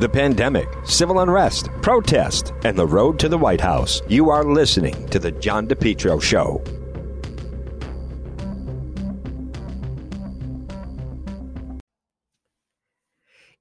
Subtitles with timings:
[0.00, 4.02] the pandemic, civil unrest, protest, and the road to the White House.
[4.08, 6.62] You are listening to The John DePetro Show.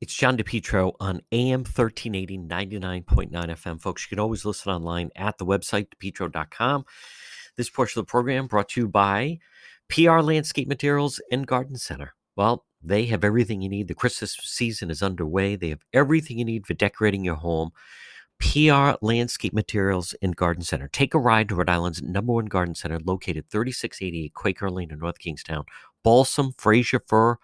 [0.02, 3.81] It's John DePetro on AM 1380, 99.9 FM.
[3.81, 6.86] Folks, you can always listen online at the website, depetro.com.
[7.57, 9.39] This portion of the program brought to you by
[9.89, 12.13] PR Landscape Materials and Garden Center.
[12.36, 13.88] Well, they have everything you need.
[13.88, 15.55] The Christmas season is underway.
[15.55, 17.71] They have everything you need for decorating your home.
[18.39, 20.90] PR Landscape Materials and Garden Center.
[20.90, 24.99] Take a ride to Rhode Island's number one garden center located 3688 Quaker Lane in
[24.99, 25.63] North Kingstown.
[26.03, 27.38] Balsam, Fraser fir,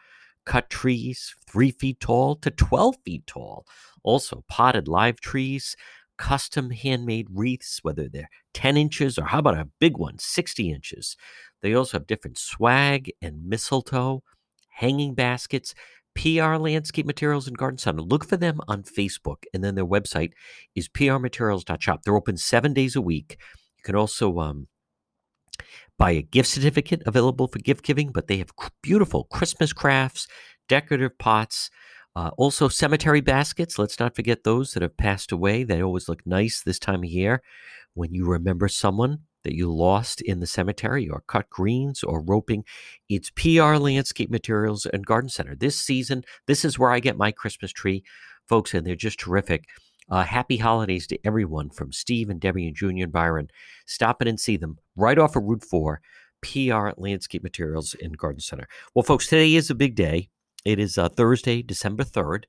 [0.46, 3.66] cut trees, three feet tall to 12 feet tall.
[4.04, 5.76] Also, potted live trees,
[6.18, 11.16] custom handmade wreaths, whether they're 10 inches or how about a big one, 60 inches.
[11.62, 14.24] They also have different swag and mistletoe
[14.72, 15.74] hanging baskets,
[16.16, 18.02] PR Landscape Materials and Garden Center.
[18.02, 20.32] Look for them on Facebook, and then their website
[20.76, 22.04] is prmaterials.shop.
[22.04, 23.38] They're open seven days a week.
[23.78, 24.68] You can also um,
[25.98, 30.28] buy a gift certificate available for gift giving, but they have beautiful Christmas crafts,
[30.68, 31.70] decorative pots.
[32.14, 33.80] Uh, also, cemetery baskets.
[33.80, 35.64] Let's not forget those that have passed away.
[35.64, 37.42] They always look nice this time of year
[37.94, 42.64] when you remember someone that you lost in the cemetery or cut greens or roping.
[43.10, 45.56] It's PR Landscape Materials and Garden Center.
[45.56, 48.04] This season, this is where I get my Christmas tree,
[48.48, 49.66] folks, and they're just terrific.
[50.10, 53.48] Uh, happy holidays to everyone from Steve and Debbie and Junior and Byron.
[53.86, 56.02] Stop in and see them right off of Route 4,
[56.42, 58.68] PR Landscape Materials and Garden Center.
[58.94, 60.28] Well, folks, today is a big day.
[60.66, 62.44] It is uh, Thursday, December 3rd,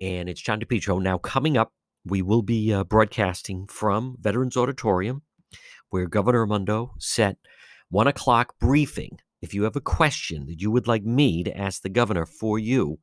[0.00, 1.00] and it's John DePetro.
[1.02, 1.72] Now, coming up,
[2.04, 5.22] we will be uh, broadcasting from Veterans Auditorium
[5.90, 7.36] where Governor Raimondo set
[7.90, 9.18] one o'clock briefing.
[9.42, 12.58] If you have a question that you would like me to ask the governor for
[12.58, 12.98] you,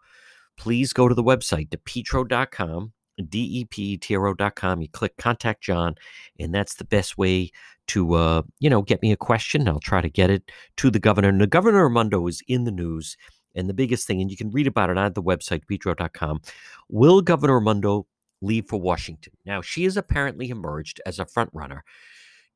[0.57, 2.93] please go to the website, depetro.com,
[3.29, 4.81] D-E-P-E-T-R-O.com.
[4.81, 5.95] You click Contact John,
[6.39, 7.51] and that's the best way
[7.87, 9.67] to, uh, you know, get me a question.
[9.67, 11.29] I'll try to get it to the governor.
[11.29, 13.17] And the Governor Raimondo is in the news.
[13.53, 16.41] And the biggest thing, and you can read about it on the website, depetro.com,
[16.89, 18.07] will Governor Raimondo
[18.41, 19.33] leave for Washington?
[19.45, 21.83] Now, she has apparently emerged as a front runner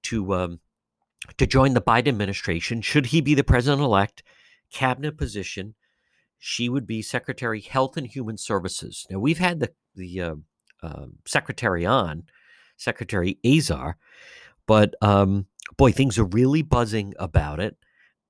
[0.05, 0.59] to um,
[1.38, 2.81] to join the Biden administration.
[2.81, 4.23] Should he be the president elect,
[4.71, 5.75] cabinet position,
[6.38, 9.05] she would be Secretary Health and Human Services.
[9.09, 10.35] Now we've had the the uh,
[10.83, 12.23] uh, secretary on,
[12.77, 13.97] Secretary Azar,
[14.67, 17.77] but um, boy, things are really buzzing about it.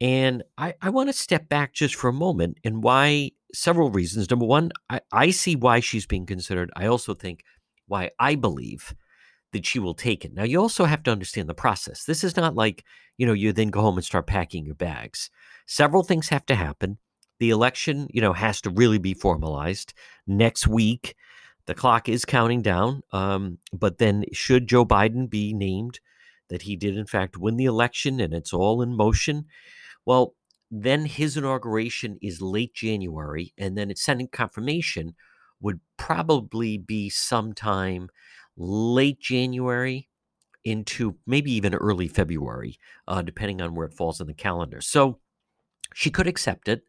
[0.02, 4.30] And I, I want to step back just for a moment and why several reasons.
[4.30, 6.70] Number one, I, I see why she's being considered.
[6.76, 7.44] I also think
[7.88, 8.94] why I believe
[9.54, 10.34] that she will take it.
[10.34, 12.04] Now, you also have to understand the process.
[12.04, 12.84] This is not like,
[13.18, 15.30] you know, you then go home and start packing your bags.
[15.66, 16.98] Several things have to happen.
[17.40, 19.94] The election, you know, has to really be formalized
[20.28, 21.16] next week.
[21.66, 23.02] The clock is counting down.
[23.12, 26.00] Um, but then, should Joe Biden be named
[26.50, 29.46] that he did, in fact, win the election and it's all in motion,
[30.06, 30.36] well,
[30.70, 35.16] then his inauguration is late January, and then its Senate confirmation
[35.62, 38.10] would probably be sometime
[38.58, 40.08] late January
[40.64, 42.78] into maybe even early February,
[43.08, 44.82] uh, depending on where it falls in the calendar.
[44.82, 45.20] So
[45.94, 46.82] she could accept it.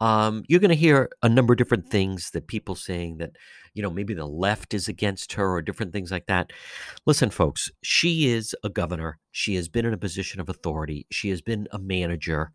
[0.00, 3.32] Um, you're going to hear a number of different things that people saying that,
[3.74, 6.52] you know, maybe the left is against her or different things like that.
[7.06, 9.18] Listen, folks, she is a governor.
[9.32, 11.06] She has been in a position of authority.
[11.10, 12.52] She has been a manager.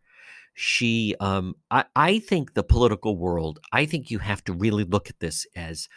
[0.53, 5.09] She, um, I, I think the political world, I think you have to really look
[5.09, 5.89] at this as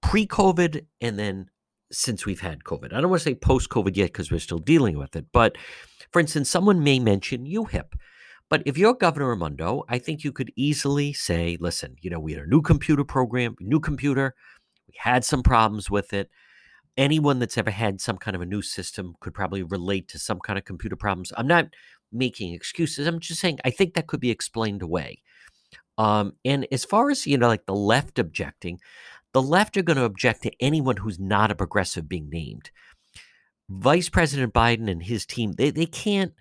[0.00, 1.46] pre COVID and then
[1.90, 2.92] since we've had COVID.
[2.92, 5.26] I don't want to say post COVID yet because we're still dealing with it.
[5.32, 5.56] But
[6.12, 7.94] for instance, someone may mention UHIP.
[8.50, 12.32] But if you're Governor Raimondo, I think you could easily say, listen, you know, we
[12.32, 14.34] had a new computer program, new computer.
[14.86, 16.30] We had some problems with it.
[16.96, 20.40] Anyone that's ever had some kind of a new system could probably relate to some
[20.40, 21.32] kind of computer problems.
[21.36, 21.66] I'm not
[22.10, 23.06] making excuses.
[23.06, 25.22] I'm just saying I think that could be explained away.
[25.98, 28.80] Um, and as far as, you know, like the left objecting,
[29.32, 32.70] the left are going to object to anyone who's not a progressive being named.
[33.68, 36.32] Vice President Biden and his team, they, they can't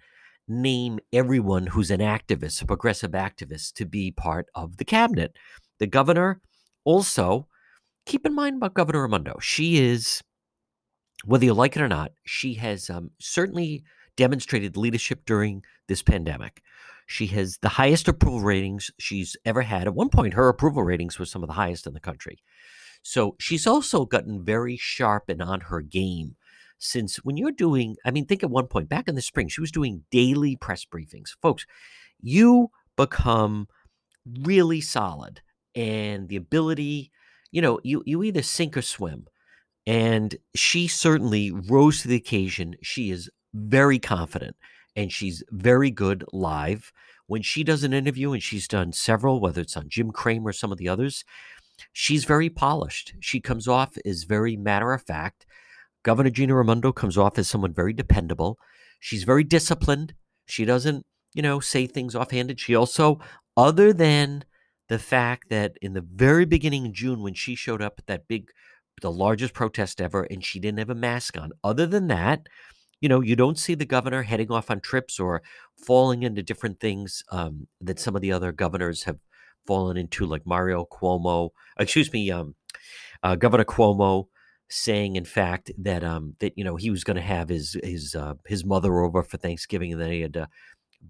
[0.47, 5.35] name everyone who's an activist, a progressive activist, to be part of the cabinet.
[5.79, 6.41] The governor
[6.85, 7.47] also,
[8.05, 9.37] keep in mind about Governor Raimondo.
[9.41, 10.21] She is,
[11.25, 13.83] whether you like it or not, she has um, certainly
[14.15, 16.61] demonstrated leadership during this pandemic.
[17.07, 19.87] She has the highest approval ratings she's ever had.
[19.87, 22.37] At one point, her approval ratings were some of the highest in the country.
[23.01, 26.35] So she's also gotten very sharp and on her game
[26.77, 29.61] since when you're doing, I mean, think at one point back in the spring, she
[29.61, 31.29] was doing daily press briefings.
[31.41, 31.65] Folks,
[32.21, 33.67] you become
[34.41, 35.41] really solid
[35.73, 37.11] and the ability
[37.51, 39.27] you know, you you either sink or swim.
[39.85, 42.75] And she certainly rose to the occasion.
[42.83, 44.57] She is very confident
[44.97, 46.91] and she's very good live.
[47.27, 50.53] When she does an interview, and she's done several, whether it's on Jim Cramer or
[50.53, 51.23] some of the others,
[51.93, 53.13] she's very polished.
[53.19, 55.45] She comes off as very matter of fact.
[56.03, 58.57] Governor Gina Raimondo comes off as someone very dependable.
[58.99, 60.15] She's very disciplined.
[60.47, 62.59] She doesn't, you know, say things offhanded.
[62.59, 63.19] She also,
[63.55, 64.45] other than
[64.89, 68.27] the fact that in the very beginning of June, when she showed up at that
[68.27, 68.49] big,
[69.01, 72.47] the largest protest ever, and she didn't have a mask on, other than that,
[73.01, 75.41] you know, you don't see the governor heading off on trips or
[75.75, 79.17] falling into different things um, that some of the other governors have
[79.65, 81.49] fallen into, like Mario Cuomo,
[81.79, 82.55] excuse me, um,
[83.23, 84.27] uh, Governor Cuomo
[84.69, 88.15] saying, in fact, that um, that you know he was going to have his his
[88.15, 90.47] uh, his mother over for Thanksgiving, and then he had to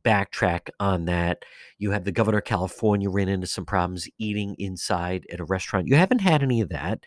[0.04, 1.44] backtrack on that.
[1.78, 5.88] You have the governor of California ran into some problems eating inside at a restaurant.
[5.88, 7.04] You haven't had any of that.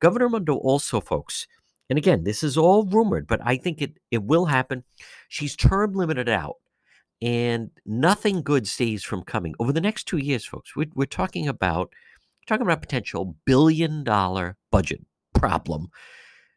[0.00, 1.46] Governor Mundo also, folks,
[1.92, 4.82] and again, this is all rumored, but I think it it will happen.
[5.28, 6.54] She's term limited out,
[7.20, 10.74] and nothing good stays from coming over the next two years, folks.
[10.74, 11.92] We're, we're talking about
[12.46, 15.04] talking about potential billion dollar budget
[15.34, 15.88] problem.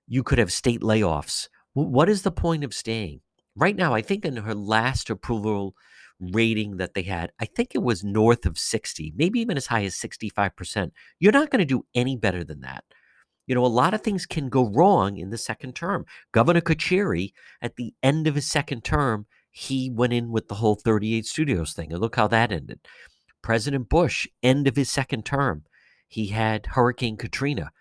[0.07, 1.49] You could have state layoffs.
[1.73, 3.19] What is the point of staying?
[3.57, 5.75] Right now, I think in her last approval
[6.21, 9.83] rating that they had, I think it was north of 60, maybe even as high
[9.83, 10.91] as 65%.
[11.19, 12.85] You're not going to do any better than that.
[13.47, 16.05] You know, a lot of things can go wrong in the second term.
[16.31, 20.75] Governor Carcieri, at the end of his second term, he went in with the whole
[20.75, 21.91] 38 studios thing.
[21.91, 22.79] And look how that ended.
[23.41, 25.63] President Bush, end of his second term,
[26.07, 27.71] he had Hurricane Katrina,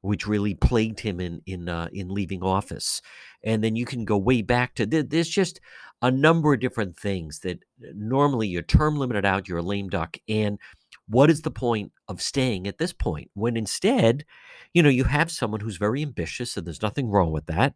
[0.00, 3.02] which really plagued him in in uh, in leaving office.
[3.42, 5.60] And then you can go way back to there's just
[6.00, 7.58] a number of different things that
[7.94, 10.58] normally you're term limited out, you're a lame duck, and
[11.08, 14.24] what is the point of staying at this point when instead,
[14.74, 17.74] you know, you have someone who's very ambitious and there's nothing wrong with that.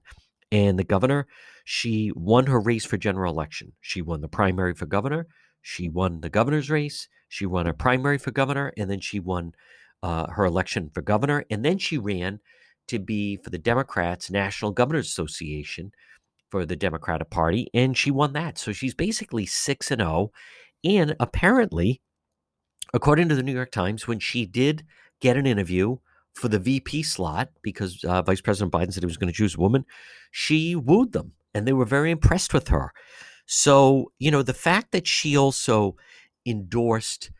[0.51, 1.27] And the governor,
[1.65, 3.73] she won her race for general election.
[3.81, 5.27] She won the primary for governor.
[5.63, 7.09] She won the governor's race.
[7.29, 9.53] She won a primary for governor, and then she won
[10.03, 11.45] uh, her election for governor.
[11.51, 12.41] And then she ran
[12.89, 15.93] to be for the Democrats National Governors Association
[16.51, 18.59] for the Democratic Party, and she won that.
[18.59, 20.11] So she's basically six and zero.
[20.11, 20.31] Oh,
[20.85, 22.03] and apparently,
[22.93, 24.85] according to the New York Times, when she did
[25.21, 25.97] get an interview
[26.35, 29.55] for the VP slot, because uh, Vice President Biden said he was going to choose
[29.55, 29.85] a woman,
[30.31, 32.93] she wooed them and they were very impressed with her.
[33.47, 35.97] So, you know, the fact that she also
[36.47, 37.31] endorsed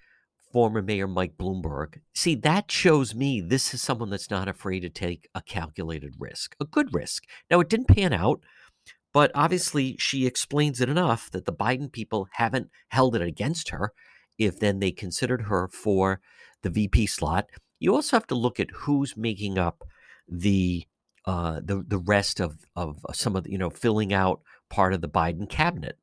[0.53, 4.91] former Mayor Mike Bloomberg, see, that shows me this is someone that's not afraid to
[4.91, 7.25] take a calculated risk, a good risk.
[7.51, 8.41] Now, it didn't pan out.
[9.15, 13.93] But obviously, she explains it enough that the Biden people haven't held it against her
[14.39, 16.21] if then they considered her for
[16.63, 17.49] the VP slot.
[17.79, 19.85] You also have to look at who's making up
[20.29, 20.87] the
[21.25, 24.41] uh, the the rest of of some of the, you know filling out
[24.71, 25.99] part of the Biden cabinet,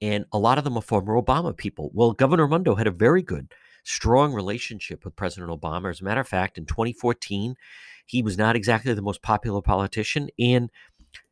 [0.00, 1.90] and a lot of them are former Obama people.
[1.92, 3.52] Well, Governor Mundo had a very good,
[3.84, 5.90] strong relationship with President Obama.
[5.90, 7.56] As a matter of fact, in 2014,
[8.06, 10.70] he was not exactly the most popular politician, and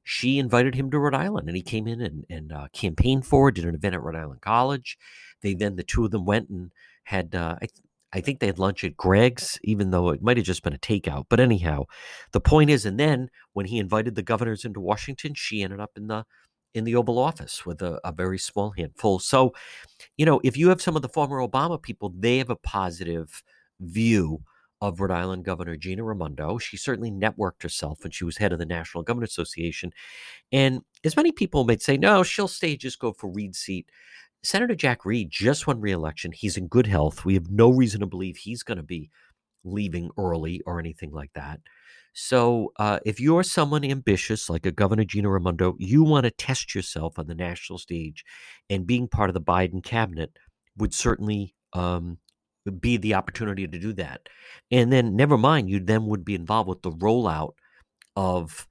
[0.04, 3.50] she invited him to Rhode Island, and he came in and, and uh, campaigned for,
[3.50, 4.96] did an event at Rhode Island College.
[5.42, 6.70] They then the two of them went and
[7.04, 10.38] had uh, I, th- I think they had lunch at Greg's, even though it might
[10.38, 11.26] have just been a takeout.
[11.28, 11.84] But anyhow,
[12.32, 15.92] the point is, and then when he invited the governors into Washington, she ended up
[15.96, 16.24] in the
[16.74, 19.18] in the Oval Office with a, a very small handful.
[19.18, 19.52] So,
[20.16, 23.42] you know, if you have some of the former Obama people, they have a positive
[23.80, 24.40] view
[24.80, 26.58] of Rhode Island Governor Gina Raimondo.
[26.58, 29.92] She certainly networked herself when she was head of the National Governor Association.
[30.52, 33.90] And as many people might say, no, she'll stay, just go for Reed's seat.
[34.42, 36.32] Senator Jack Reed just won re-election.
[36.32, 37.24] He's in good health.
[37.24, 39.10] We have no reason to believe he's going to be
[39.64, 41.60] leaving early or anything like that.
[42.14, 46.74] So, uh, if you're someone ambitious like a Governor Gina Raimondo, you want to test
[46.74, 48.24] yourself on the national stage,
[48.68, 50.36] and being part of the Biden cabinet
[50.76, 52.18] would certainly um,
[52.70, 54.28] be the opportunity to do that.
[54.70, 57.52] And then, never mind, you then would be involved with the rollout
[58.16, 58.66] of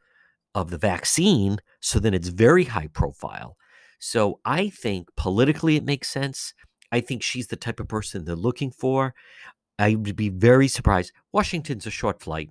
[0.55, 1.59] of the vaccine.
[1.81, 3.57] So then it's very high profile.
[3.99, 6.53] So I think politically it makes sense.
[6.91, 9.13] I think she's the type of person they're looking for.
[9.77, 11.11] I would be very surprised.
[11.31, 12.49] Washington's a short flight.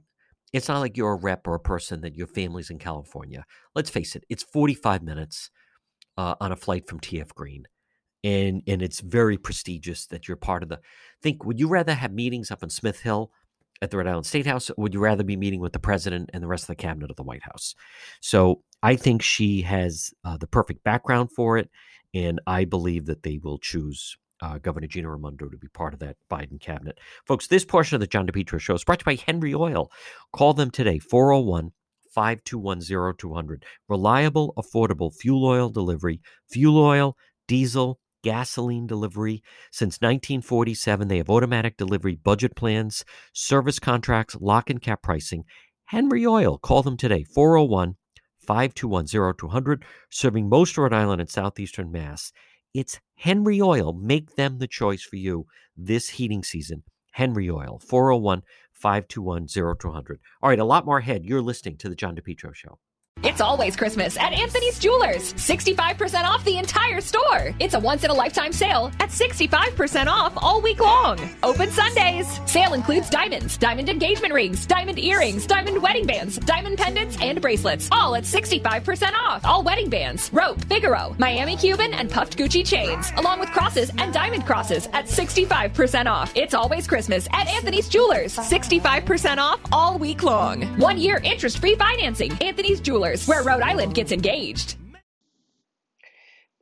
[0.52, 3.44] It's not like you're a rep or a person that your family's in California.
[3.74, 5.50] Let's face it, it's 45 minutes
[6.16, 7.66] uh, on a flight from TF Green.
[8.26, 10.80] And, and it's very prestigious that you're part of the.
[11.22, 13.30] Think, would you rather have meetings up in Smith Hill
[13.82, 16.42] at the Rhode Island State House, would you rather be meeting with the president and
[16.42, 17.74] the rest of the cabinet of the White House?
[18.20, 21.70] So I think she has uh, the perfect background for it,
[22.14, 26.00] and I believe that they will choose uh, Governor Gina Raimondo to be part of
[26.00, 26.98] that Biden cabinet.
[27.26, 29.90] Folks, this portion of the John DePetro show is brought to you by Henry Oil.
[30.32, 31.72] Call them today, 401
[32.14, 32.80] 521
[33.16, 33.64] 0200.
[33.88, 37.16] Reliable, affordable fuel oil delivery, fuel oil,
[37.48, 39.40] diesel, gasoline delivery.
[39.70, 45.44] Since 1947, they have automatic delivery budget plans, service contracts, lock and cap pricing.
[45.84, 47.94] Henry Oil, call them today, 401
[48.40, 49.06] 521
[49.36, 52.32] 0200, serving most Rhode Island and southeastern Mass.
[52.74, 53.92] It's Henry Oil.
[53.92, 56.82] Make them the choice for you this heating season.
[57.12, 58.42] Henry Oil, 401
[58.72, 60.18] 521 0200.
[60.42, 61.24] All right, a lot more ahead.
[61.24, 62.80] You're listening to The John DePetro Show.
[63.22, 65.32] It's always Christmas at Anthony's Jewelers.
[65.34, 67.54] 65% off the entire store.
[67.58, 71.18] It's a once in a lifetime sale at 65% off all week long.
[71.42, 72.40] Open Sundays.
[72.44, 77.88] Sale includes diamonds, diamond engagement rings, diamond earrings, diamond wedding bands, diamond pendants, and bracelets.
[77.90, 79.44] All at 65% off.
[79.46, 84.12] All wedding bands, rope, Figaro, Miami Cuban, and puffed Gucci chains, along with crosses and
[84.12, 86.32] diamond crosses at 65% off.
[86.36, 88.36] It's always Christmas at Anthony's Jewelers.
[88.36, 90.62] 65% off all week long.
[90.78, 92.30] One year interest free financing.
[92.42, 94.76] Anthony's Jewelers where Rhode Island gets engaged.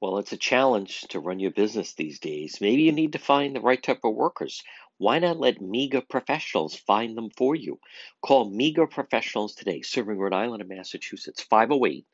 [0.01, 2.61] Well, it's a challenge to run your business these days.
[2.61, 4.63] Maybe you need to find the right type of workers.
[4.99, 7.81] Why not let MEGA professionals find them for you?
[8.23, 12.05] Call MEGA professionals today, serving Rhode Island and Massachusetts, 508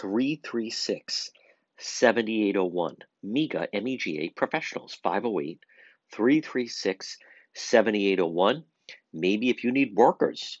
[0.00, 1.30] 336
[1.76, 2.96] 7801.
[3.22, 5.60] MEGA, M E G A professionals, 508
[6.12, 7.18] 336
[7.54, 8.64] 7801.
[9.12, 10.60] Maybe if you need workers,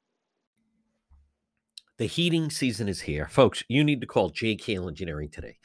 [2.01, 3.27] The heating season is here.
[3.27, 5.59] Folks, you need to call JKL Engineering today.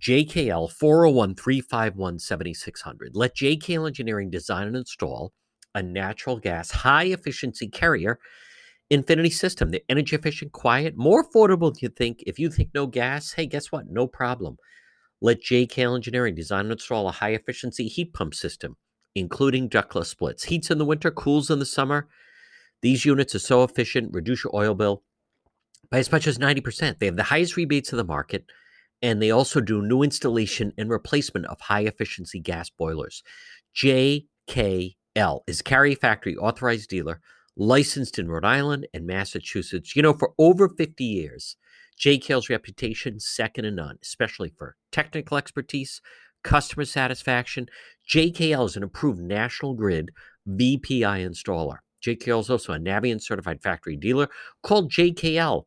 [0.00, 3.10] JKL 401 351 7600.
[3.14, 5.34] Let JKL Engineering design and install
[5.74, 8.18] a natural gas high efficiency carrier
[8.88, 9.70] infinity system.
[9.70, 12.22] The energy efficient, quiet, more affordable than you think.
[12.26, 13.90] If you think no gas, hey, guess what?
[13.90, 14.56] No problem.
[15.20, 18.78] Let JKL Engineering design and install a high efficiency heat pump system,
[19.14, 20.44] including ductless splits.
[20.44, 22.08] Heats in the winter, cools in the summer.
[22.80, 25.02] These units are so efficient, reduce your oil bill
[25.92, 26.98] by as much as 90%.
[26.98, 28.46] They have the highest rebates of the market,
[29.02, 33.22] and they also do new installation and replacement of high efficiency gas boilers.
[33.76, 37.20] JKL is Carrier Factory authorized dealer,
[37.56, 39.94] licensed in Rhode Island and Massachusetts.
[39.94, 41.56] You know, for over 50 years,
[42.00, 46.00] JKL's reputation second to none, especially for technical expertise,
[46.42, 47.66] customer satisfaction.
[48.10, 50.10] JKL is an approved National Grid
[50.48, 51.78] VPI installer.
[52.02, 54.28] JKL is also a Navien certified factory dealer
[54.62, 55.66] called JKL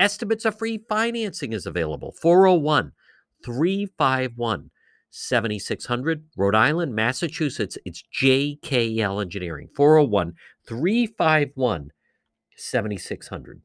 [0.00, 2.12] Estimates of free financing is available.
[2.22, 2.92] 401
[3.44, 4.70] 351
[5.10, 6.24] 7600.
[6.38, 7.76] Rhode Island, Massachusetts.
[7.84, 9.68] It's JKL Engineering.
[9.76, 10.32] 401
[10.66, 11.90] 351
[12.56, 13.60] 7600.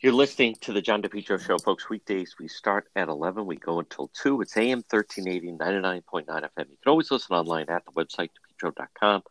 [0.00, 1.90] You're listening to the John DePetro Show, folks.
[1.90, 3.44] Weekdays, we start at 11.
[3.44, 4.40] We go until 2.
[4.40, 6.70] It's AM 1380, 99.9 FM.
[6.70, 8.30] You can always listen online at the website,
[8.62, 9.22] depetro.com.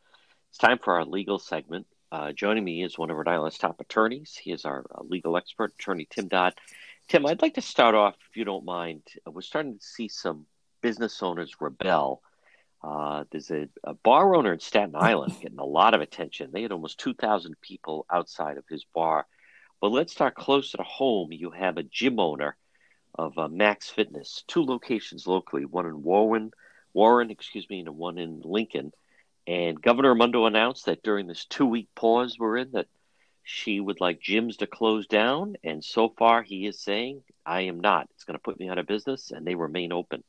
[0.49, 1.87] It's time for our legal segment.
[2.11, 4.35] Uh, joining me is one of Rhode Island's top attorneys.
[4.35, 6.55] He is our uh, legal expert, attorney Tim Dodd.
[7.07, 9.03] Tim, I'd like to start off, if you don't mind.
[9.27, 10.47] Uh, we're starting to see some
[10.81, 12.23] business owners rebel.
[12.81, 16.49] Uh, there's a, a, bar owner in Staten Island getting a lot of attention.
[16.51, 19.27] They had almost 2,000 people outside of his bar.
[19.79, 21.31] But let's start closer to home.
[21.31, 22.57] You have a gym owner
[23.13, 26.51] of uh, Max Fitness, two locations locally, one in Warren,
[26.93, 28.93] Warren, excuse me, and one in Lincoln.
[29.49, 32.85] And Governor Raimondo announced that during this two week pause we're in, that
[33.41, 37.79] she would like gyms to close down, and so far he is saying, "I am
[37.79, 38.07] not.
[38.13, 40.23] It's going to put me out of business," and they remain open.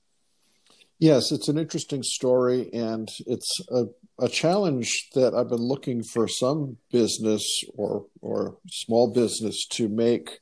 [0.98, 6.26] Yes, it's an interesting story, and it's a, a challenge that I've been looking for
[6.26, 10.40] some business or or small business to make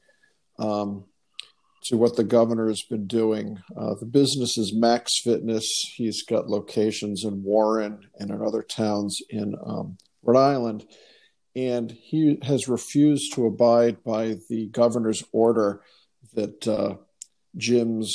[0.60, 1.04] um,
[1.88, 3.58] to what the governor has been doing.
[3.76, 5.66] Uh, the business is Max Fitness.
[5.96, 10.86] He's got locations in Warren and in other towns in um, Rhode Island,
[11.56, 15.82] and he has refused to abide by the governor's order
[16.34, 16.96] that uh,
[17.56, 18.10] gyms,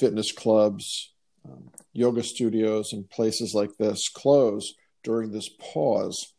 [0.00, 1.12] fitness clubs,
[1.44, 6.32] um, yoga studios and places like this close during this pause.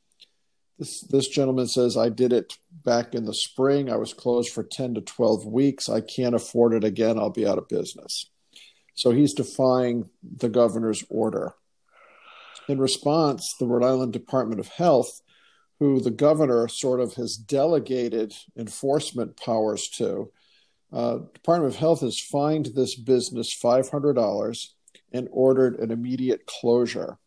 [0.79, 2.53] This, this gentleman says, I did it
[2.86, 3.91] back in the spring.
[3.91, 5.89] I was closed for 10 to 12 weeks.
[5.89, 7.19] I can't afford it again.
[7.19, 8.29] I'll be out of business.
[8.95, 11.53] So he's defying the governor's order.
[12.69, 15.21] In response, the Rhode Island Department of Health,
[15.79, 20.31] who the governor sort of has delegated enforcement powers to,
[20.93, 24.67] uh, Department of Health has fined this business $500
[25.12, 27.17] and ordered an immediate closure.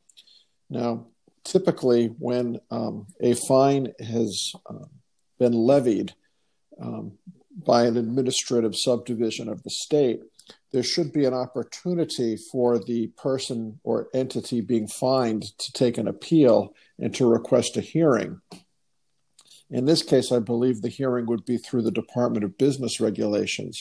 [0.71, 1.09] Now,
[1.45, 4.85] typically, when um, a fine has uh,
[5.39, 6.15] been levied
[6.81, 7.13] um,
[7.57, 10.21] by an administrative subdivision of the state,
[10.73, 16.09] there should be an opportunity for the person or entity being fined to take an
[16.09, 18.41] appeal and to request a hearing.
[19.71, 23.81] In this case, I believe the hearing would be through the Department of Business Regulations.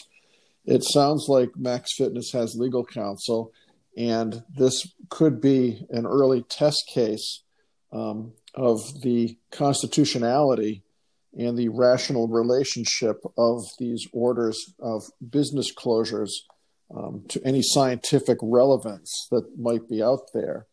[0.65, 3.51] It sounds like Max Fitness has legal counsel
[3.97, 7.43] and this could be an early test case
[7.91, 10.83] um, of the constitutionality
[11.37, 16.31] and the rational relationship of these orders of business closures
[16.95, 20.67] um, to any scientific relevance that might be out there.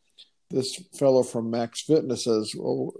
[0.50, 2.92] This fellow from Max Fitness says, well,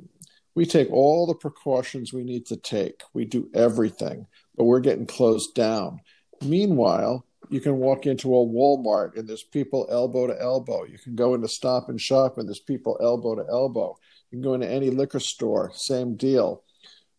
[0.54, 3.02] we take all the precautions we need to take.
[3.12, 6.00] We do everything, but we're getting closed down.
[6.42, 10.84] Meanwhile, you can walk into a Walmart and there's people elbow to elbow.
[10.84, 13.96] You can go into Stop and Shop and there's people elbow to elbow.
[14.30, 16.62] You can go into any liquor store, same deal.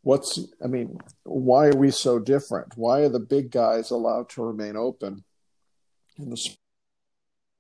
[0.01, 2.73] What's, I mean, why are we so different?
[2.77, 5.23] Why are the big guys allowed to remain open
[6.17, 6.49] and the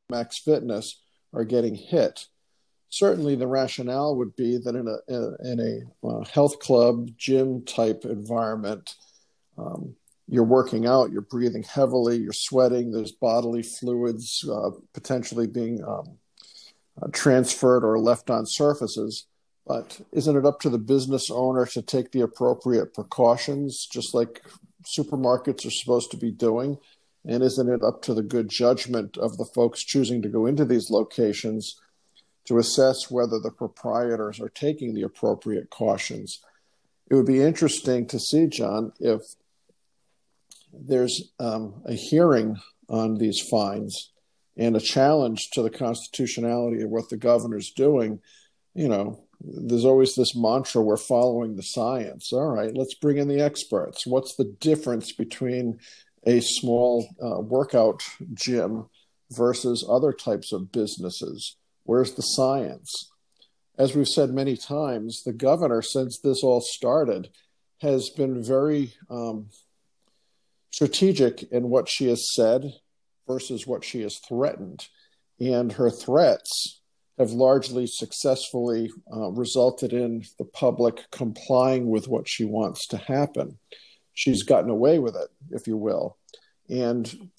[0.09, 1.01] Max Fitness
[1.33, 2.25] are getting hit?
[2.91, 8.03] Certainly, the rationale would be that in a in a uh, health club gym type
[8.03, 8.95] environment,
[9.59, 9.95] um,
[10.29, 16.17] you're working out, you're breathing heavily, you're sweating, there's bodily fluids uh, potentially being um,
[17.01, 19.25] uh, transferred or left on surfaces.
[19.65, 24.43] But isn't it up to the business owner to take the appropriate precautions, just like
[24.83, 26.77] supermarkets are supposed to be doing?
[27.25, 30.63] And isn't it up to the good judgment of the folks choosing to go into
[30.63, 31.75] these locations
[32.45, 36.39] to assess whether the proprietors are taking the appropriate cautions?
[37.09, 39.21] It would be interesting to see, John, if
[40.73, 44.11] there's um, a hearing on these fines
[44.57, 48.19] and a challenge to the constitutionality of what the governor's doing,
[48.73, 52.33] you know, there's always this mantra we're following the science.
[52.33, 54.05] All right, let's bring in the experts.
[54.05, 55.79] What's the difference between
[56.25, 58.03] a small uh, workout
[58.33, 58.89] gym
[59.31, 61.55] versus other types of businesses?
[61.83, 63.11] Where's the science?
[63.77, 67.29] As we've said many times, the governor, since this all started,
[67.79, 69.47] has been very um,
[70.71, 72.73] strategic in what she has said
[73.27, 74.87] versus what she has threatened.
[75.39, 76.81] And her threats
[77.17, 83.57] have largely successfully uh, resulted in the public complying with what she wants to happen.
[84.13, 86.17] She's gotten away with it, if you will.
[86.69, 87.29] And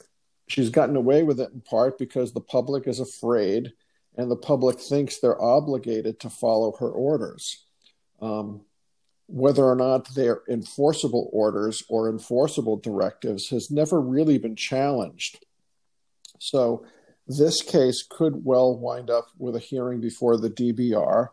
[0.49, 3.73] she's gotten away with it in part because the public is afraid
[4.17, 7.65] and the public thinks they're obligated to follow her orders.
[8.21, 8.63] Um,
[9.31, 15.45] whether or not they're enforceable orders or enforceable directives has never really been challenged.
[16.39, 16.85] So,
[17.29, 21.29] this case could well wind up with a hearing before the DBR.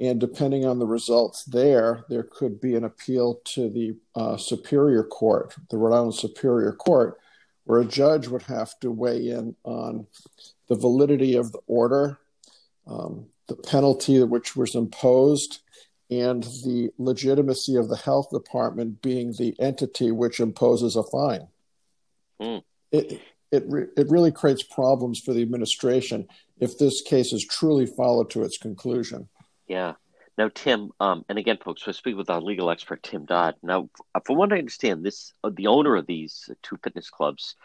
[0.00, 5.04] And depending on the results there, there could be an appeal to the uh, Superior
[5.04, 7.16] Court, the Rhode Island Superior Court,
[7.64, 10.06] where a judge would have to weigh in on
[10.68, 12.18] the validity of the order,
[12.86, 15.60] um, the penalty which was imposed,
[16.10, 21.48] and the legitimacy of the health department being the entity which imposes a fine.
[22.40, 22.62] Mm.
[22.92, 27.86] It it re- it really creates problems for the administration if this case is truly
[27.86, 29.28] followed to its conclusion.
[29.66, 29.94] Yeah.
[30.38, 33.54] Now, Tim, um, and again, folks, we're speaking with our legal expert, Tim Dodd.
[33.62, 33.88] Now,
[34.26, 37.56] from what I understand, this uh, the owner of these two fitness clubs,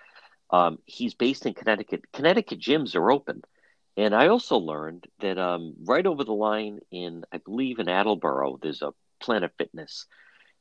[0.52, 2.06] um, he's based in Connecticut.
[2.14, 3.42] Connecticut gyms are open.
[3.98, 8.58] And I also learned that um, right over the line in, I believe, in Attleboro,
[8.62, 10.08] there's a Planet Fitness.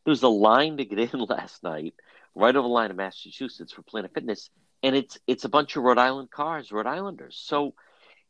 [0.04, 1.94] there was a line to get in last night,
[2.34, 4.50] right over the line of Massachusetts for Planet Fitness,
[4.82, 7.40] and it's it's a bunch of Rhode Island cars, Rhode Islanders.
[7.42, 7.74] So,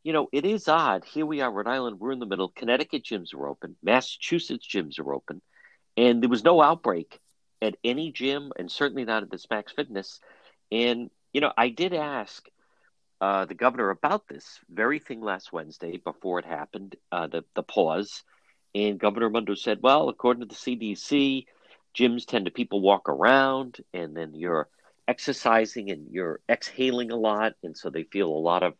[0.03, 1.03] you know, it is odd.
[1.05, 1.99] Here we are, Rhode Island.
[1.99, 2.49] We're in the middle.
[2.49, 3.75] Connecticut gyms are open.
[3.83, 5.41] Massachusetts gyms are open,
[5.97, 7.19] and there was no outbreak
[7.61, 10.19] at any gym, and certainly not at this Max Fitness.
[10.71, 12.47] And you know, I did ask
[13.21, 17.63] uh, the governor about this very thing last Wednesday before it happened, uh, the the
[17.63, 18.23] pause,
[18.73, 21.45] and Governor Raimondo said, "Well, according to the CDC,
[21.95, 24.67] gyms tend to people walk around, and then you're
[25.07, 28.73] exercising and you're exhaling a lot, and so they feel a lot of,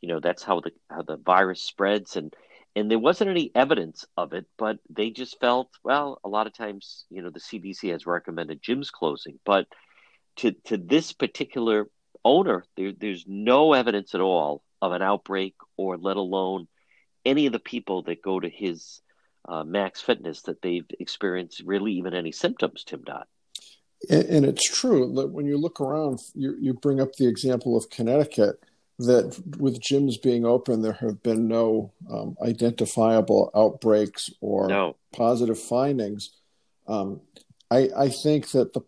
[0.00, 2.34] you know, that's how the how the virus spreads, and
[2.74, 6.54] and there wasn't any evidence of it, but they just felt, well, a lot of
[6.54, 9.66] times, you know, the CDC has recommended gyms closing, but
[10.36, 11.88] to to this particular
[12.24, 16.68] owner, there, there's no evidence at all of an outbreak or let alone
[17.24, 19.00] any of the people that go to his
[19.48, 23.26] uh, Max Fitness that they've experienced really even any symptoms, Tim Dodd.
[24.10, 27.76] And, and it's true that when you look around, you, you bring up the example
[27.76, 28.56] of Connecticut
[28.98, 34.96] that with gyms being open, there have been no um, identifiable outbreaks or no.
[35.12, 36.30] positive findings.
[36.86, 37.20] Um,
[37.70, 38.82] I, I think that the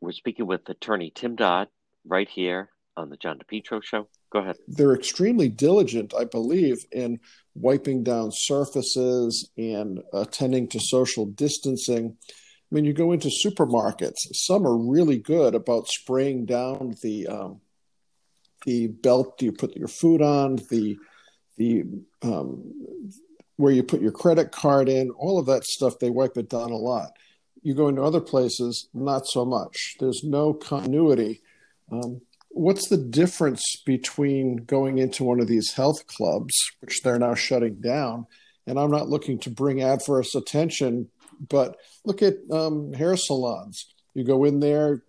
[0.00, 1.68] we're speaking with attorney Tim Dodd
[2.06, 4.08] right here on the John DePetro show.
[4.30, 4.56] Go ahead.
[4.66, 7.20] They're extremely diligent, I believe, in
[7.54, 12.16] wiping down surfaces and attending to social distancing.
[12.70, 17.60] I mean, you go into supermarkets, some are really good about spraying down the um,
[18.66, 20.98] the belt you put your food on, the
[21.56, 21.84] the
[22.22, 22.72] um,
[23.56, 25.98] where you put your credit card in, all of that stuff.
[25.98, 27.12] They wipe it down a lot.
[27.62, 29.96] You go into other places, not so much.
[30.00, 31.42] There's no continuity.
[31.90, 37.34] Um, what's the difference between going into one of these health clubs, which they're now
[37.34, 38.26] shutting down?
[38.66, 41.08] And I'm not looking to bring adverse attention,
[41.48, 43.86] but look at um, hair salons.
[44.14, 45.04] You go in there,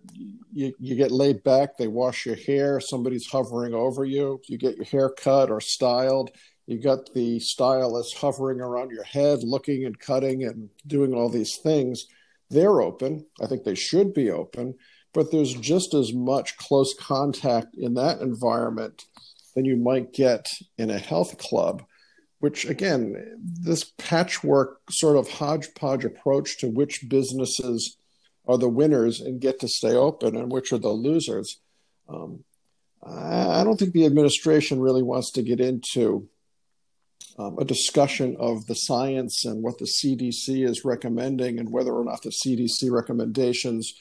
[0.52, 4.76] you, you get laid back, they wash your hair, somebody's hovering over you, you get
[4.76, 6.30] your hair cut or styled.
[6.66, 11.56] You got the stylist hovering around your head, looking and cutting and doing all these
[11.56, 12.06] things.
[12.50, 13.26] They're open.
[13.40, 14.74] I think they should be open
[15.12, 19.06] but there's just as much close contact in that environment
[19.54, 21.82] than you might get in a health club
[22.38, 27.96] which again this patchwork sort of hodgepodge approach to which businesses
[28.46, 31.60] are the winners and get to stay open and which are the losers
[32.08, 32.44] um,
[33.02, 36.28] I, don't think the administration really wants to get into
[37.40, 42.04] um, a discussion of the science and what the cdc is recommending and whether or
[42.04, 43.94] not the cdc recommendations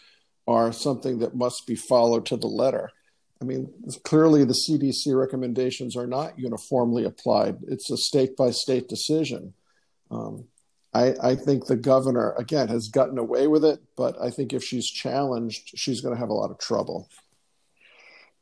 [0.49, 2.89] are something that must be followed to the letter.
[3.39, 3.71] I mean,
[4.03, 7.57] clearly the CDC recommendations are not uniformly applied.
[7.67, 9.53] It's a state by state decision.
[10.09, 10.45] Um,
[10.91, 14.63] I, I, think the governor, again, has gotten away with it, but I think if
[14.63, 17.07] she's challenged, she's going to have a lot of trouble.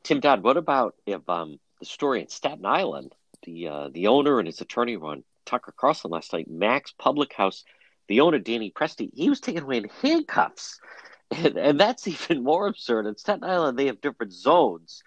[0.04, 4.40] Tim Dodd, what about if um, the story in Staten Island, the uh, the owner
[4.40, 7.64] and his attorney were on Tucker Carlson last night, Mac's Public House,
[8.08, 10.80] the owner, Danny Presti, he was taken away in handcuffs
[11.32, 13.06] and, and that's even more absurd.
[13.06, 15.04] In Staten Island, they have different zones.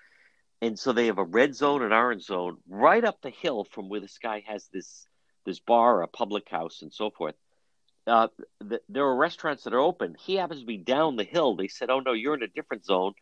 [0.62, 3.88] And so they have a red zone and orange zone right up the hill from
[3.88, 5.06] where this guy has this
[5.46, 7.34] this bar, a public house, and so forth.
[8.06, 8.28] Uh,
[8.68, 10.14] th- there are restaurants that are open.
[10.20, 11.56] He happens to be down the hill.
[11.56, 13.14] They said, "Oh no, you're in a different zone."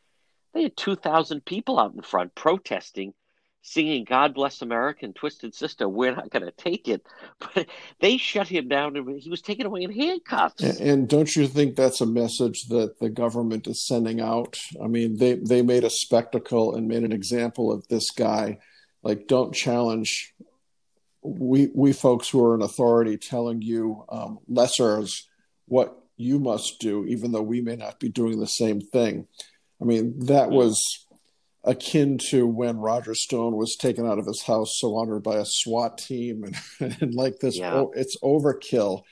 [0.52, 3.14] They had two thousand people out in front protesting
[3.68, 7.04] singing God Bless America and Twisted Sister, we're not going to take it.
[7.54, 7.66] But
[8.00, 10.62] they shut him down and he was taken away in handcuffs.
[10.80, 14.58] And, don't you think that's a message that the government is sending out?
[14.82, 18.58] I mean, they, they made a spectacle and made an example of this guy.
[19.02, 20.34] Like, don't challenge
[21.22, 25.24] we, we folks who are in authority telling you um, lessers
[25.66, 29.26] what you must do, even though we may not be doing the same thing.
[29.80, 31.06] I mean, that was
[31.68, 35.44] akin to when Roger Stone was taken out of his house, so honored by a
[35.44, 37.74] SWAT team, and, and like this, yeah.
[37.74, 39.02] oh, it's overkill.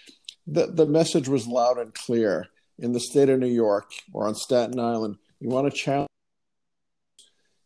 [0.47, 2.47] The the message was loud and clear
[2.79, 5.16] in the state of New York or on Staten Island.
[5.40, 6.09] You want to challenge,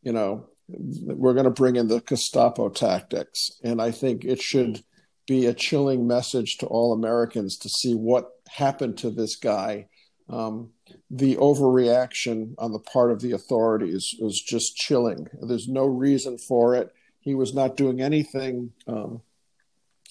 [0.02, 4.40] you know, we're going to bring in the Gestapo tactics, and I think it mm-hmm.
[4.40, 4.84] should
[5.26, 9.86] be a chilling message to all Americans to see what happened to this guy.
[10.30, 10.70] Um,
[11.10, 15.28] the overreaction on the part of the authorities was just chilling.
[15.42, 16.94] There's no reason for it.
[17.18, 19.22] He was not doing anything um,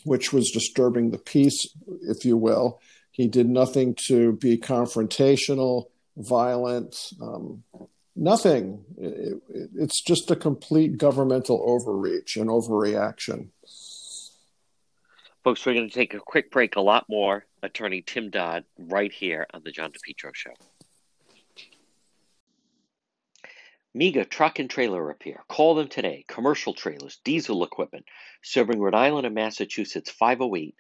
[0.03, 1.67] which was disturbing the peace,
[2.01, 2.81] if you will.
[3.11, 5.85] He did nothing to be confrontational,
[6.17, 7.63] violent, um,
[8.15, 8.83] nothing.
[8.97, 13.49] It, it, it's just a complete governmental overreach and overreaction.
[15.43, 16.75] Folks, we're going to take a quick break.
[16.75, 20.53] A lot more attorney Tim Dodd right here on the John DePetro Show.
[23.93, 25.43] MEGA Truck and Trailer Repair.
[25.47, 26.23] Call them today.
[26.27, 28.05] Commercial trailers, diesel equipment,
[28.43, 30.75] serving Rhode Island and Massachusetts 508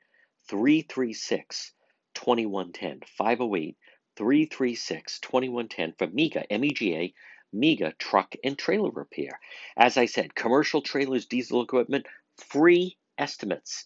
[0.47, 1.73] 336
[2.13, 3.01] 2110.
[3.17, 3.77] 508
[4.15, 7.13] 336 2110 for MEGA, M E G A,
[7.51, 9.39] MEGA Truck and Trailer Repair.
[9.75, 12.05] As I said, commercial trailers, diesel equipment,
[12.37, 13.85] free estimates.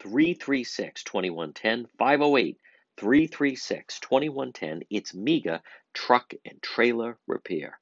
[0.00, 2.58] 336 2110, 508
[2.96, 4.82] 336 2110.
[4.90, 5.62] It's MEGA
[5.94, 7.79] Truck and Trailer Repair.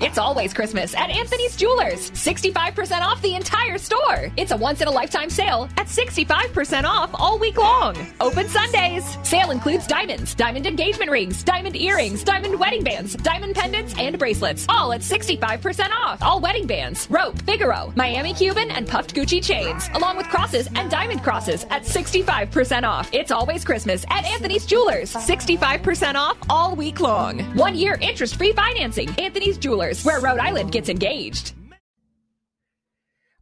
[0.00, 2.10] It's always Christmas at Anthony's Jewelers.
[2.12, 4.32] 65% off the entire store.
[4.38, 7.94] It's a once in a lifetime sale at 65% off all week long.
[8.18, 9.04] Open Sundays.
[9.22, 14.64] Sale includes diamonds, diamond engagement rings, diamond earrings, diamond wedding bands, diamond pendants, and bracelets.
[14.70, 16.22] All at 65% off.
[16.22, 20.90] All wedding bands, rope, Figaro, Miami Cuban, and puffed Gucci chains, along with crosses and
[20.90, 23.10] diamond crosses at 65% off.
[23.12, 25.12] It's always Christmas at Anthony's Jewelers.
[25.12, 27.40] 65% off all week long.
[27.54, 29.10] One year interest free financing.
[29.18, 31.54] Anthony's Jewelers where Rhode Island gets engaged.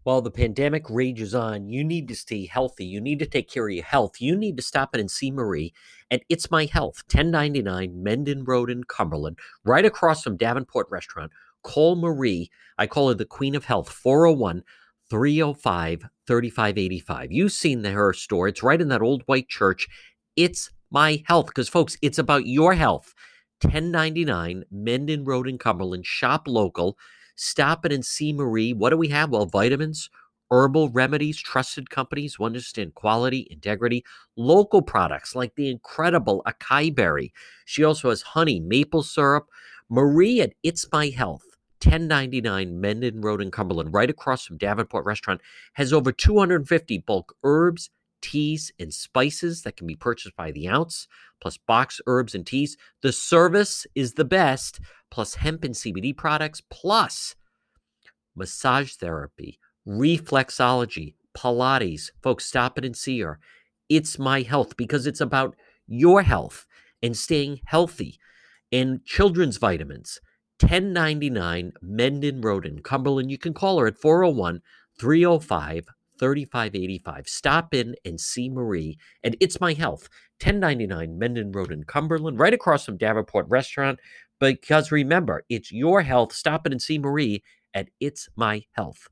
[0.08, 2.86] While the pandemic rages on, you need to stay healthy.
[2.86, 4.22] You need to take care of your health.
[4.22, 5.74] You need to stop in and see Marie
[6.10, 11.30] at It's My Health, 1099 Mendon Road in Cumberland, right across from Davenport Restaurant.
[11.62, 12.48] Call Marie.
[12.78, 14.62] I call her the Queen of Health, 401
[15.10, 17.30] 305 3585.
[17.30, 18.48] You've seen the, her store.
[18.48, 19.88] It's right in that old white church.
[20.36, 23.14] It's My Health, because, folks, it's about your health.
[23.62, 26.06] 1099 Mendon Road in Cumberland.
[26.06, 26.96] Shop local.
[27.36, 28.72] Stop it and see Marie.
[28.72, 29.30] What do we have?
[29.30, 30.10] Well, vitamins,
[30.50, 34.04] herbal remedies, trusted companies, one understand quality, integrity,
[34.36, 37.32] local products like the incredible acai berry.
[37.64, 39.46] She also has honey, maple syrup.
[39.88, 41.44] Marie at It's My Health.
[41.82, 45.40] 1099 Mendon Road in Cumberland, right across from Davenport Restaurant,
[45.74, 51.06] has over 250 bulk herbs, teas, and spices that can be purchased by the ounce
[51.40, 52.76] plus box herbs and teas.
[53.02, 57.36] The service is the best, plus hemp and CBD products, plus
[58.34, 62.10] massage therapy, reflexology, Pilates.
[62.22, 63.38] Folks, stop it and see her.
[63.88, 66.66] It's my health because it's about your health
[67.02, 68.18] and staying healthy.
[68.70, 70.20] And children's vitamins,
[70.60, 73.30] 1099 Mendon Road in Cumberland.
[73.30, 74.60] You can call her at 401
[75.00, 75.86] 305
[76.18, 77.28] 3585.
[77.28, 78.98] Stop in and see Marie.
[79.22, 80.08] And it's my health.
[80.42, 83.98] 1099 Mendon Road in Cumberland, right across from Davenport Restaurant.
[84.40, 86.32] Because remember, it's your health.
[86.32, 87.42] Stop in and see Marie
[87.74, 89.08] at It's My Health.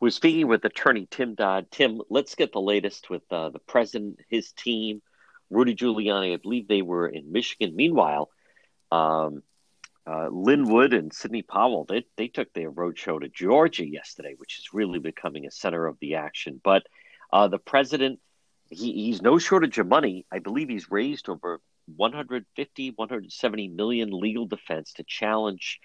[0.00, 1.70] We're speaking with attorney Tim Dodd.
[1.70, 5.00] Tim, let's get the latest with uh, the president, his team,
[5.48, 6.34] Rudy Giuliani.
[6.34, 7.76] I believe they were in Michigan.
[7.76, 8.28] Meanwhile,
[8.90, 9.42] um,
[10.06, 14.58] uh, Lin Wood and Sidney Powell, they, they took their roadshow to Georgia yesterday, which
[14.58, 16.60] is really becoming a center of the action.
[16.62, 16.84] But
[17.32, 18.18] uh, the president,
[18.68, 20.26] he, he's no shortage of money.
[20.32, 21.60] I believe he's raised over
[21.96, 25.80] 150, 170 million legal defense to challenge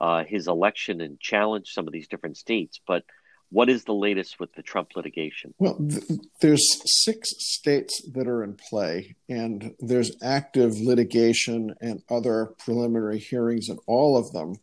[0.00, 2.80] uh, his election and challenge some of these different states.
[2.86, 3.04] But
[3.50, 5.54] what is the latest with the Trump litigation?
[5.58, 6.66] Well, th- there's
[7.04, 13.78] six states that are in play, and there's active litigation and other preliminary hearings in
[13.86, 14.56] all of them.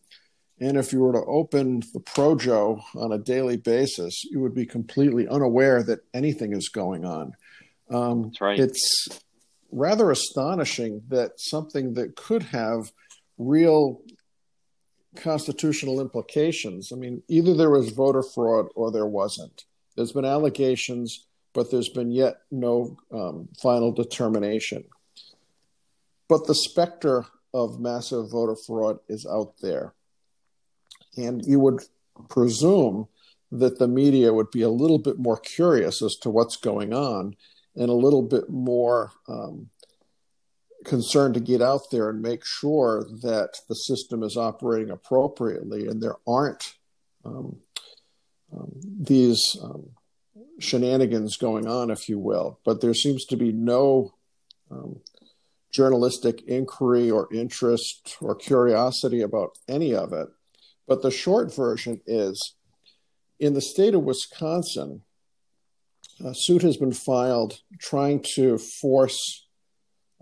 [0.60, 4.66] And if you were to open the Projo on a daily basis, you would be
[4.66, 7.34] completely unaware that anything is going on.
[7.90, 8.60] Um, That's right.
[8.60, 9.08] It's
[9.72, 12.92] rather astonishing that something that could have
[13.38, 14.02] real
[15.16, 16.92] constitutional implications.
[16.92, 19.66] I mean, either there was voter fraud or there wasn't.
[19.96, 24.84] There's been allegations, but there's been yet no um, final determination.
[26.28, 29.94] But the specter of massive voter fraud is out there.
[31.18, 31.82] And you would
[32.30, 33.08] presume
[33.52, 37.36] that the media would be a little bit more curious as to what's going on
[37.76, 39.70] and a little bit more um,
[40.86, 46.02] concerned to get out there and make sure that the system is operating appropriately and
[46.02, 46.76] there aren't
[47.26, 47.58] um,
[48.56, 49.90] um, these um,
[50.60, 52.60] shenanigans going on, if you will.
[52.64, 54.14] But there seems to be no
[54.72, 55.02] um,
[55.72, 60.30] journalistic inquiry or interest or curiosity about any of it.
[60.88, 62.56] But the short version is
[63.40, 65.02] in the state of Wisconsin,
[66.24, 69.45] a suit has been filed trying to force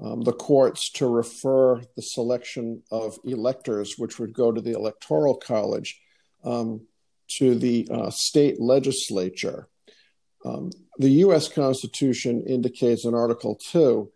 [0.01, 5.35] um, the courts to refer the selection of electors, which would go to the Electoral
[5.35, 5.99] College,
[6.43, 6.81] um,
[7.37, 9.67] to the uh, state legislature.
[10.45, 11.47] Um, the U.S.
[11.47, 14.11] Constitution indicates in Article 2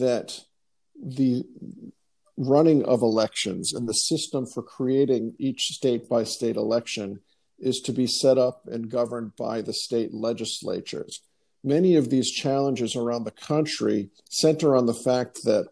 [0.00, 0.40] that
[1.00, 1.44] the
[2.36, 7.20] running of elections and the system for creating each state by state election
[7.58, 11.22] is to be set up and governed by the state legislatures.
[11.66, 15.66] Many of these challenges around the country center on the fact that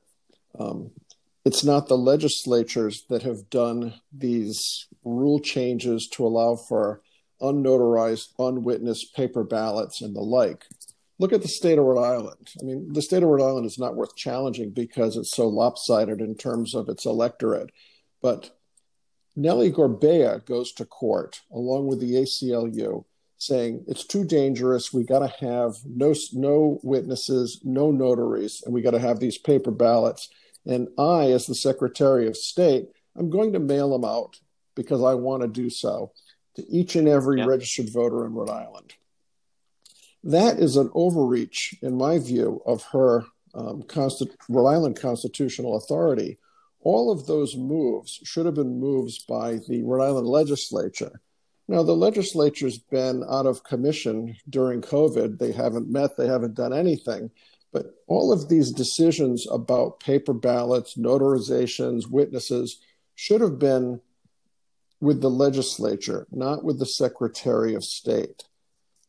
[0.59, 0.91] um,
[1.45, 7.01] it's not the legislatures that have done these rule changes to allow for
[7.41, 10.65] unnotarized, unwitnessed paper ballots and the like.
[11.21, 12.49] Look at the state of Rhode Island.
[12.61, 16.21] I mean, the state of Rhode Island is not worth challenging because it's so lopsided
[16.21, 17.71] in terms of its electorate.
[18.21, 18.51] But
[19.37, 23.05] Nellie Gorbea goes to court along with the ACLU
[23.39, 24.93] saying it's too dangerous.
[24.93, 29.39] We got to have no no witnesses, no notaries, and we got to have these
[29.39, 30.29] paper ballots.
[30.67, 34.41] And I, as the Secretary of State, I'm going to mail them out
[34.75, 36.13] because I want to do so
[36.57, 37.47] to each and every yeah.
[37.47, 38.95] registered voter in Rhode Island.
[40.23, 46.39] That is an overreach, in my view, of her um, Consti- Rhode Island constitutional authority
[46.85, 51.21] all of those moves should have been moves by the Rhode Island legislature.
[51.67, 55.39] Now, the legislature's been out of commission during COVID.
[55.39, 57.31] They haven't met, they haven't done anything.
[57.73, 62.79] But all of these decisions about paper ballots, notarizations, witnesses
[63.15, 64.01] should have been
[65.01, 68.45] with the legislature, not with the Secretary of State.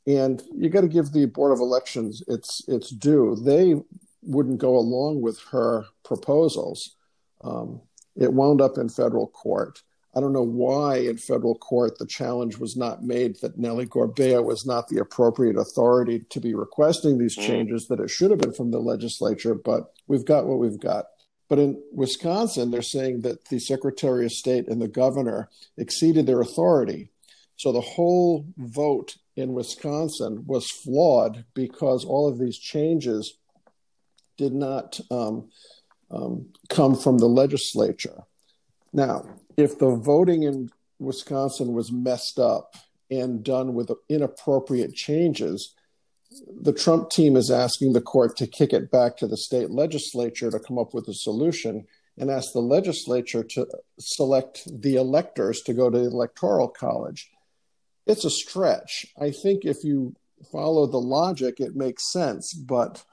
[0.07, 3.35] And you got to give the Board of Elections its its due.
[3.35, 3.75] They
[4.21, 6.95] wouldn't go along with her proposals.
[7.43, 7.81] Um,
[8.15, 9.81] it wound up in federal court.
[10.15, 14.43] I don't know why in federal court the challenge was not made that Nellie Gorbea
[14.43, 17.45] was not the appropriate authority to be requesting these mm.
[17.45, 21.06] changes, that it should have been from the legislature, but we've got what we've got.
[21.49, 26.41] But in Wisconsin, they're saying that the Secretary of State and the governor exceeded their
[26.41, 27.12] authority.
[27.58, 33.38] So the whole vote in Wisconsin was flawed because all of these changes
[34.38, 35.49] did not um,
[36.10, 38.23] um, come from the legislature.
[38.95, 39.25] Now,
[39.58, 42.75] if the voting in Wisconsin was messed up
[43.12, 45.75] and done with inappropriate changes,
[46.62, 50.49] the Trump team is asking the court to kick it back to the state legislature
[50.49, 51.86] to come up with a solution
[52.17, 53.67] and ask the legislature to
[53.99, 57.29] select the electors to go to the electoral college.
[58.08, 59.08] It's a stretch.
[59.19, 60.15] I think if you
[60.53, 63.03] follow the logic, it makes sense, but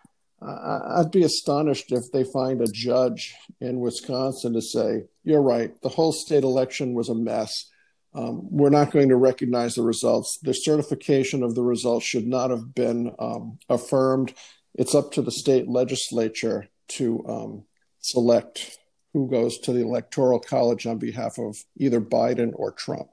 [0.44, 5.88] I'd be astonished if they find a judge in Wisconsin to say, you're right, the
[5.88, 7.70] whole state election was a mess.
[8.14, 10.38] Um, we're not going to recognize the results.
[10.42, 14.34] The certification of the results should not have been um, affirmed.
[14.74, 17.64] It's up to the state legislature to um,
[18.00, 18.78] select
[19.12, 23.08] who goes to the electoral college on behalf of either Biden or Trump.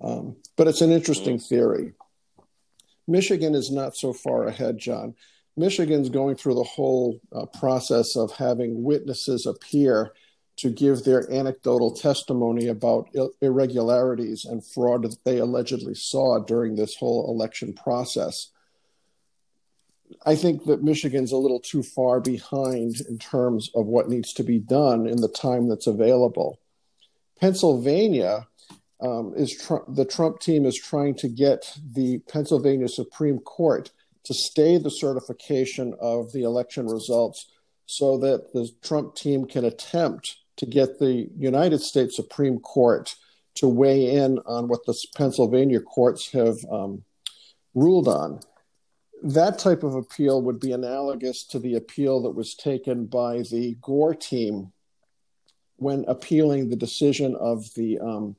[0.00, 1.94] Um, but it's an interesting theory.
[3.06, 5.14] Michigan is not so far ahead, John.
[5.56, 10.12] Michigan's going through the whole uh, process of having witnesses appear
[10.56, 13.08] to give their anecdotal testimony about
[13.40, 18.50] irregularities and fraud that they allegedly saw during this whole election process.
[20.26, 24.42] I think that Michigan's a little too far behind in terms of what needs to
[24.42, 26.60] be done in the time that's available.
[27.40, 28.46] Pennsylvania
[29.00, 33.90] um, is tr- the Trump team is trying to get the Pennsylvania Supreme Court
[34.24, 37.46] to stay the certification of the election results
[37.86, 43.14] so that the Trump team can attempt to get the United States Supreme Court
[43.54, 47.02] to weigh in on what the Pennsylvania courts have um,
[47.74, 48.40] ruled on.
[49.22, 53.76] That type of appeal would be analogous to the appeal that was taken by the
[53.80, 54.72] Gore team
[55.76, 58.36] when appealing the decision of the um,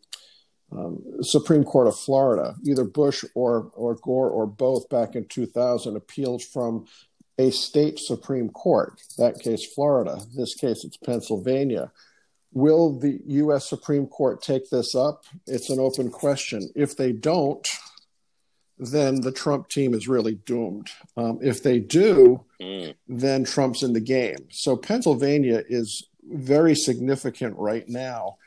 [0.78, 5.96] um, Supreme Court of Florida, either Bush or or Gore or both back in 2000
[5.96, 6.86] appealed from
[7.38, 9.02] a state Supreme Court.
[9.18, 10.20] That case, Florida.
[10.36, 11.92] This case, it's Pennsylvania.
[12.52, 13.68] Will the U.S.
[13.68, 15.26] Supreme Court take this up?
[15.48, 16.70] It's an open question.
[16.76, 17.68] If they don't,
[18.78, 20.90] then the Trump team is really doomed.
[21.18, 22.94] Um, if they do, mm.
[23.08, 24.48] then Trump's in the game.
[24.52, 28.38] So Pennsylvania is very significant right now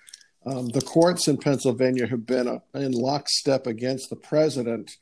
[0.47, 4.97] um, the courts in Pennsylvania have been uh, in lockstep against the president,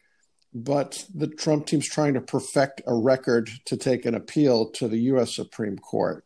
[0.55, 4.99] but the Trump team's trying to perfect a record to take an appeal to the
[4.99, 5.36] U.S.
[5.36, 6.24] Supreme Court.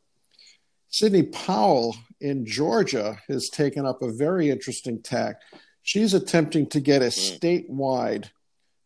[0.89, 5.41] Sidney Powell in Georgia has taken up a very interesting tack.
[5.83, 8.31] She's attempting to get a statewide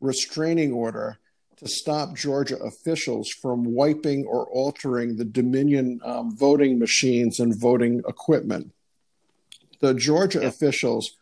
[0.01, 1.18] restraining order
[1.59, 8.03] to stop Georgia officials from wiping or altering the Dominion um, voting machines and voting
[8.09, 8.72] equipment.
[9.83, 10.49] The Georgia yeah.
[10.49, 11.18] officials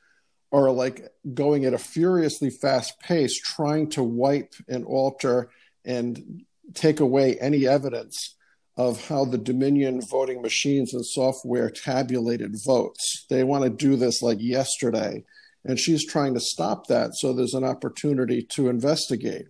[0.53, 5.51] are like going at a furiously fast pace, trying to wipe and alter
[5.85, 6.45] and
[6.75, 8.37] take away any evidence
[8.77, 13.27] of how the Dominion voting machines and software tabulated votes.
[13.29, 15.25] They want to do this like yesterday.
[15.65, 19.47] And she's trying to stop that so there's an opportunity to investigate.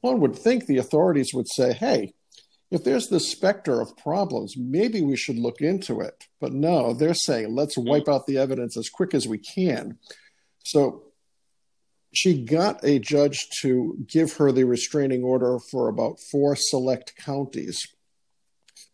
[0.00, 2.14] One would think the authorities would say, hey,
[2.70, 6.26] if there's this specter of problems, maybe we should look into it.
[6.40, 9.98] But no, they're saying, let's wipe out the evidence as quick as we can.
[10.64, 11.02] So
[12.12, 17.86] she got a judge to give her the restraining order for about four select counties,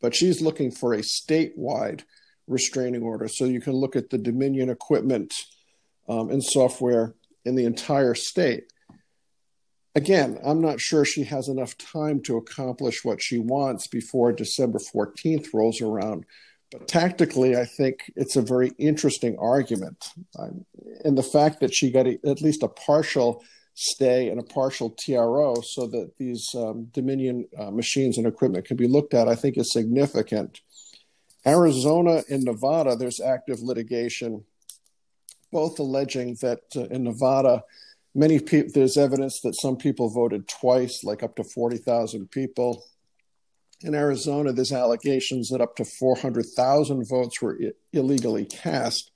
[0.00, 2.02] but she's looking for a statewide
[2.46, 3.28] restraining order.
[3.28, 5.34] So you can look at the Dominion equipment
[6.08, 7.14] um, and software
[7.44, 8.72] in the entire state.
[9.97, 14.78] Again, I'm not sure she has enough time to accomplish what she wants before December
[14.78, 16.26] 14th rolls around.
[16.70, 20.05] But tactically, I think it's a very interesting argument.
[20.36, 23.42] and the fact that she got a, at least a partial
[23.72, 28.76] stay and a partial TRO so that these um, Dominion uh, machines and equipment can
[28.76, 30.61] be looked at, I think is significant.
[31.47, 34.44] Arizona and Nevada, there's active litigation,
[35.51, 37.64] both alleging that uh, in Nevada,
[38.16, 42.82] many people, there's evidence that some people voted twice, like up to 40,000 people
[43.82, 49.10] in Arizona, there's allegations that up to 400,000 votes were I- illegally cast.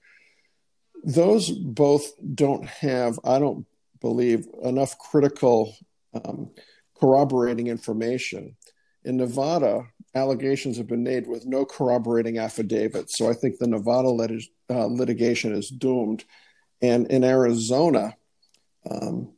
[1.02, 3.66] Those both don't have, I don't
[4.00, 5.74] believe, enough critical
[6.12, 6.50] um,
[6.98, 8.56] corroborating information.
[9.04, 9.84] In Nevada,
[10.14, 13.16] allegations have been made with no corroborating affidavits.
[13.16, 16.24] So I think the Nevada lit- uh, litigation is doomed.
[16.82, 18.14] And in Arizona,
[18.88, 19.32] um,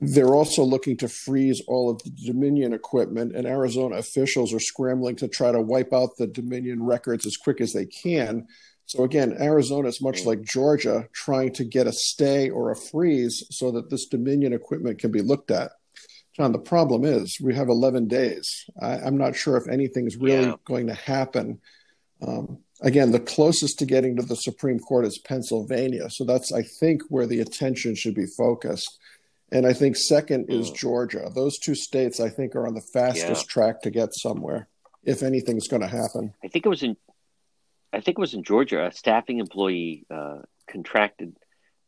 [0.00, 5.16] they're also looking to freeze all of the Dominion equipment, and Arizona officials are scrambling
[5.16, 8.46] to try to wipe out the Dominion records as quick as they can.
[8.86, 13.44] So, again, Arizona is much like Georgia, trying to get a stay or a freeze
[13.50, 15.72] so that this Dominion equipment can be looked at.
[16.34, 18.64] John, the problem is we have 11 days.
[18.80, 20.54] I, am not sure if anything's really yeah.
[20.64, 21.60] going to happen.
[22.26, 26.08] Um, again, the closest to getting to the Supreme Court is Pennsylvania.
[26.10, 28.98] So that's, I think, where the attention should be focused.
[29.52, 30.76] And I think second is mm.
[30.76, 31.30] Georgia.
[31.34, 33.52] Those two states, I think, are on the fastest yeah.
[33.52, 34.68] track to get somewhere,
[35.02, 36.34] if anything's going to happen.
[36.44, 36.96] I think it was in,
[37.92, 38.86] I think it was in Georgia.
[38.86, 41.36] A staffing employee uh, contracted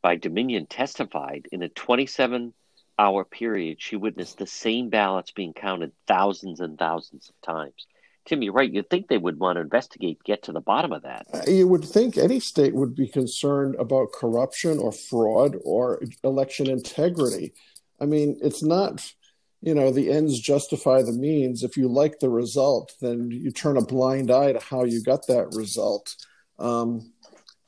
[0.02, 2.52] by Dominion testified in a 27
[2.98, 3.80] hour period.
[3.80, 7.86] She witnessed the same ballots being counted thousands and thousands of times.
[8.24, 8.72] Tim, you're right.
[8.72, 11.26] You'd think they would want to investigate, get to the bottom of that.
[11.34, 16.70] Uh, you would think any state would be concerned about corruption or fraud or election
[16.70, 17.52] integrity.
[18.00, 19.12] I mean, it's not,
[19.60, 21.64] you know, the ends justify the means.
[21.64, 25.26] If you like the result, then you turn a blind eye to how you got
[25.26, 26.14] that result.
[26.58, 27.12] Um,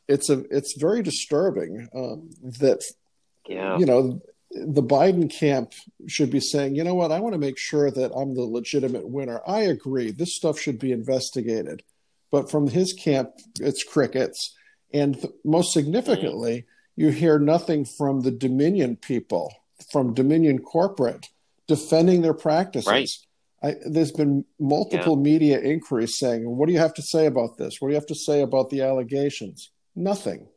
[0.06, 2.30] it's a, it's very disturbing um,
[2.60, 2.82] that,
[3.48, 3.76] yeah.
[3.78, 4.20] you know,
[4.54, 5.72] the Biden camp
[6.06, 9.08] should be saying, you know what, I want to make sure that I'm the legitimate
[9.08, 9.40] winner.
[9.46, 11.82] I agree, this stuff should be investigated.
[12.30, 13.30] But from his camp,
[13.60, 14.54] it's crickets.
[14.92, 19.52] And th- most significantly, you hear nothing from the Dominion people,
[19.90, 21.28] from Dominion corporate,
[21.66, 22.88] defending their practices.
[22.88, 23.10] Right.
[23.62, 25.22] I, there's been multiple yeah.
[25.22, 27.80] media inquiries saying, What do you have to say about this?
[27.80, 29.70] What do you have to say about the allegations?
[29.96, 30.48] Nothing.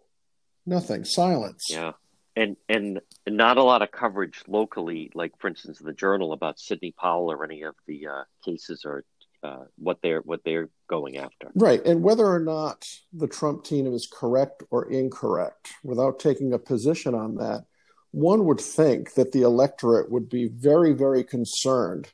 [0.65, 1.05] Nothing.
[1.05, 1.67] Silence.
[1.69, 1.93] Yeah
[2.37, 6.93] and and not a lot of coverage locally, like for instance, the Journal about Sidney
[6.97, 9.03] Powell or any of the uh, cases or
[9.43, 11.51] uh, what they're what they're going after.
[11.55, 16.59] Right, and whether or not the Trump team is correct or incorrect, without taking a
[16.59, 17.65] position on that,
[18.11, 22.13] one would think that the electorate would be very, very concerned,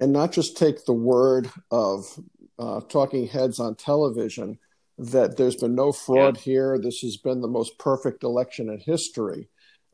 [0.00, 2.04] and not just take the word of
[2.58, 4.58] uh, talking heads on television
[4.98, 6.42] that there's been no fraud yeah.
[6.42, 6.78] here.
[6.78, 9.48] This has been the most perfect election in history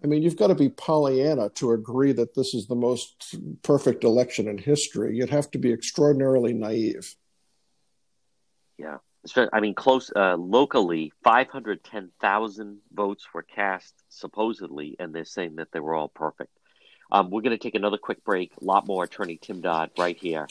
[0.04, 4.04] I mean, you've got to be Pollyanna to agree that this is the most perfect
[4.04, 5.16] election in history.
[5.16, 7.14] You'd have to be extraordinarily naive.
[8.78, 8.98] Yeah.
[9.52, 15.80] I mean, close uh, locally, 510,000 votes were cast supposedly, and they're saying that they
[15.80, 16.52] were all perfect.
[17.10, 18.52] Um, we're going to take another quick break.
[18.60, 20.46] A lot more attorney Tim Dodd right here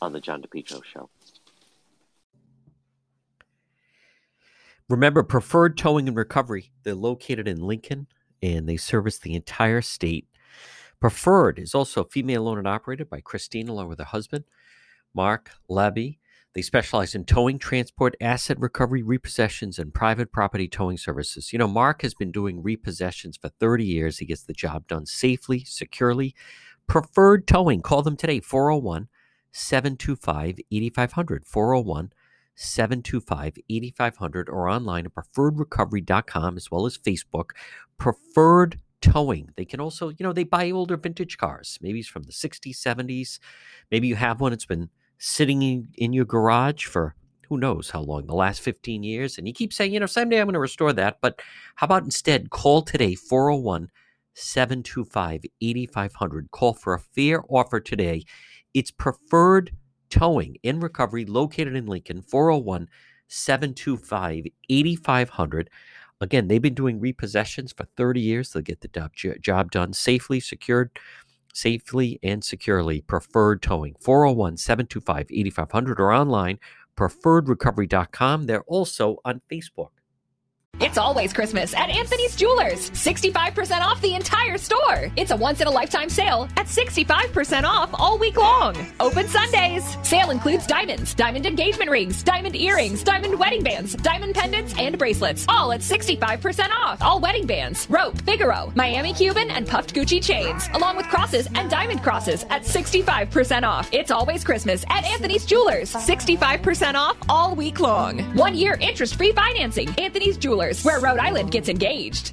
[0.00, 1.08] on the John DePetro Show.
[4.88, 6.72] Remember, Preferred Towing and Recovery.
[6.82, 8.08] They're located in Lincoln,
[8.42, 10.26] and they service the entire state.
[11.00, 14.44] Preferred is also female owned and operated by Christine along with her husband,
[15.14, 16.18] Mark Labby.
[16.52, 21.52] They specialize in towing, transport, asset recovery, repossessions, and private property towing services.
[21.52, 24.18] You know, Mark has been doing repossessions for 30 years.
[24.18, 26.34] He gets the job done safely, securely,
[26.88, 27.82] Preferred Towing.
[27.82, 29.08] Call them today, 401
[29.52, 31.46] 725 8500.
[31.46, 32.12] 401
[32.54, 37.50] 725 8500 or online at preferredrecovery.com as well as Facebook.
[37.98, 39.50] Preferred Towing.
[39.56, 41.78] They can also, you know, they buy older vintage cars.
[41.80, 43.38] Maybe it's from the 60s, 70s.
[43.90, 47.14] Maybe you have one, it's been sitting in, in your garage for
[47.48, 49.38] who knows how long, the last 15 years.
[49.38, 51.18] And you keep saying, you know, someday I'm going to restore that.
[51.20, 51.40] But
[51.76, 53.90] how about instead call today, 401
[54.34, 56.50] 725 8500.
[56.50, 58.24] Call for a fair offer today.
[58.74, 59.72] It's preferred
[60.10, 62.88] towing in recovery located in Lincoln, 401
[63.28, 65.70] 725 8500.
[66.20, 68.50] Again, they've been doing repossessions for 30 years.
[68.50, 70.90] They'll get the job done safely, secured,
[71.54, 73.00] safely, and securely.
[73.00, 76.58] Preferred towing, 401 725 8500 or online,
[76.96, 78.46] preferredrecovery.com.
[78.46, 79.90] They're also on Facebook.
[80.80, 82.88] It's always Christmas at Anthony's Jewelers.
[82.92, 85.12] 65% off the entire store.
[85.14, 88.74] It's a once in a lifetime sale at 65% off all week long.
[88.98, 89.84] Open Sundays.
[90.02, 95.44] Sale includes diamonds, diamond engagement rings, diamond earrings, diamond wedding bands, diamond pendants, and bracelets.
[95.50, 97.02] All at 65% off.
[97.02, 101.70] All wedding bands, rope, Figaro, Miami Cuban, and puffed Gucci chains, along with crosses and
[101.70, 103.90] diamond crosses at 65% off.
[103.92, 105.92] It's always Christmas at Anthony's Jewelers.
[105.92, 108.20] 65% off all week long.
[108.34, 109.90] One year interest free financing.
[109.98, 112.32] Anthony's Jewelers where Rhode Island gets engaged.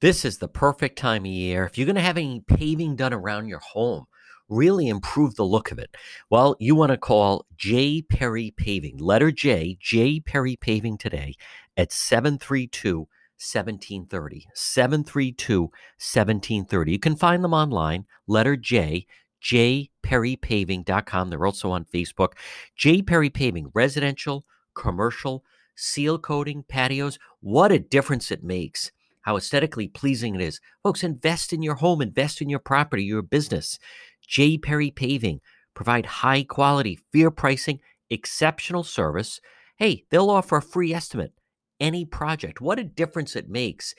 [0.00, 1.64] This is the perfect time of year.
[1.64, 4.06] If you're going to have any paving done around your home,
[4.48, 5.96] really improve the look of it.
[6.30, 8.02] Well, you want to call J.
[8.02, 10.20] Perry Paving, letter J, J.
[10.20, 11.34] Perry Paving today
[11.76, 13.08] at 732
[13.38, 14.46] 1730.
[14.54, 16.92] 732 1730.
[16.92, 19.06] You can find them online, letter J,
[19.42, 21.30] jperrypaving.com.
[21.30, 22.32] They're also on Facebook.
[22.76, 23.02] J.
[23.02, 24.44] Perry Paving, residential,
[24.74, 25.44] commercial,
[25.74, 27.18] seal coating, patios.
[27.40, 28.90] What a difference it makes.
[29.22, 30.60] How aesthetically pleasing it is.
[30.82, 33.78] Folks, invest in your home, invest in your property, your business.
[34.26, 34.58] J.
[34.58, 35.40] Perry Paving
[35.74, 39.40] provide high quality, fair pricing, exceptional service.
[39.76, 41.32] Hey, they'll offer a free estimate.
[41.80, 42.60] Any project.
[42.60, 43.94] What a difference it makes.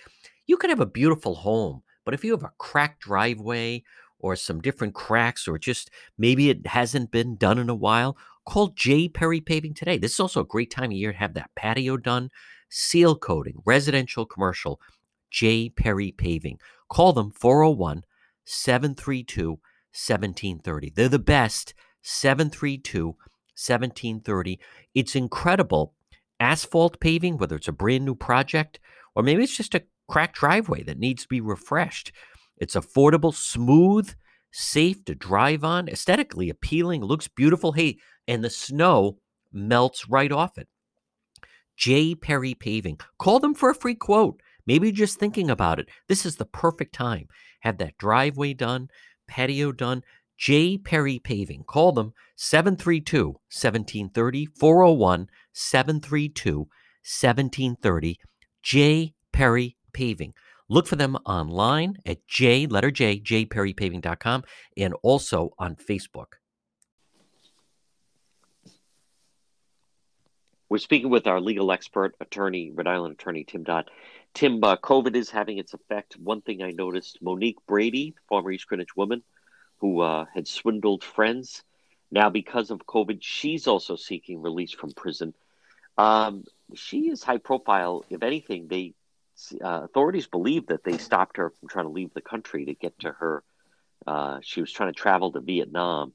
[0.47, 3.83] You can have a beautiful home, but if you have a cracked driveway
[4.19, 8.69] or some different cracks, or just maybe it hasn't been done in a while, Call
[8.69, 9.09] J.
[9.09, 9.97] Perry Paving today.
[9.97, 12.29] This is also a great time of year to have that patio done,
[12.69, 14.79] seal coating, residential, commercial.
[15.31, 15.69] J.
[15.69, 16.59] Perry Paving.
[16.89, 18.03] Call them 401
[18.45, 20.91] 732 1730.
[20.95, 21.73] They're the best.
[22.01, 24.59] 732 1730.
[24.93, 25.93] It's incredible.
[26.39, 28.79] Asphalt paving, whether it's a brand new project
[29.15, 32.11] or maybe it's just a cracked driveway that needs to be refreshed.
[32.57, 34.13] It's affordable, smooth,
[34.55, 37.73] safe to drive on, aesthetically appealing, looks beautiful.
[37.73, 37.97] Hey,
[38.27, 39.17] and the snow
[39.51, 40.67] melts right off it.
[41.75, 42.15] J.
[42.15, 42.99] Perry Paving.
[43.19, 44.41] Call them for a free quote.
[44.65, 45.89] Maybe just thinking about it.
[46.07, 47.27] This is the perfect time.
[47.61, 48.87] Have that driveway done,
[49.27, 50.03] patio done.
[50.37, 50.77] J.
[50.77, 51.63] Perry Paving.
[51.65, 58.19] Call them 732 1730 401 732 1730.
[58.63, 59.13] J.
[59.31, 60.33] Perry Paving.
[60.67, 64.43] Look for them online at J, letter J, jperrypaving.com,
[64.77, 66.33] and also on Facebook.
[70.67, 73.91] We're speaking with our legal expert, attorney, Rhode Island attorney Tim Dodd.
[74.33, 76.17] Tim, uh, COVID is having its effect.
[76.17, 79.23] One thing I noticed Monique Brady, former East Greenwich woman
[79.77, 81.63] who uh, had swindled friends,
[82.11, 85.33] now because of COVID, she's also seeking release from prison.
[85.97, 88.03] Um, she is high profile.
[88.09, 88.93] If anything, they
[89.63, 92.97] uh, authorities believe that they stopped her from trying to leave the country to get
[92.99, 93.43] to her.
[94.05, 96.13] Uh, she was trying to travel to Vietnam.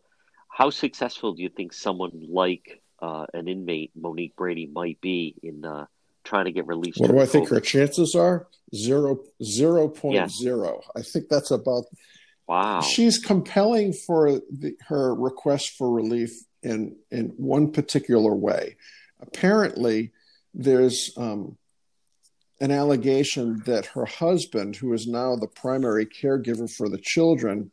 [0.48, 5.64] How successful do you think someone like uh, an inmate, Monique Brady, might be in
[5.64, 5.86] uh,
[6.24, 7.00] trying to get released?
[7.00, 8.46] What do I think her chances are?
[8.74, 10.28] Zero zero point yeah.
[10.28, 10.82] zero.
[10.94, 11.84] I think that's about.
[12.46, 12.80] Wow.
[12.80, 18.76] She's compelling for the, her request for relief in in one particular way.
[19.20, 20.12] Apparently,
[20.54, 21.56] there's um,
[22.60, 27.70] an allegation that her husband, who is now the primary caregiver for the children,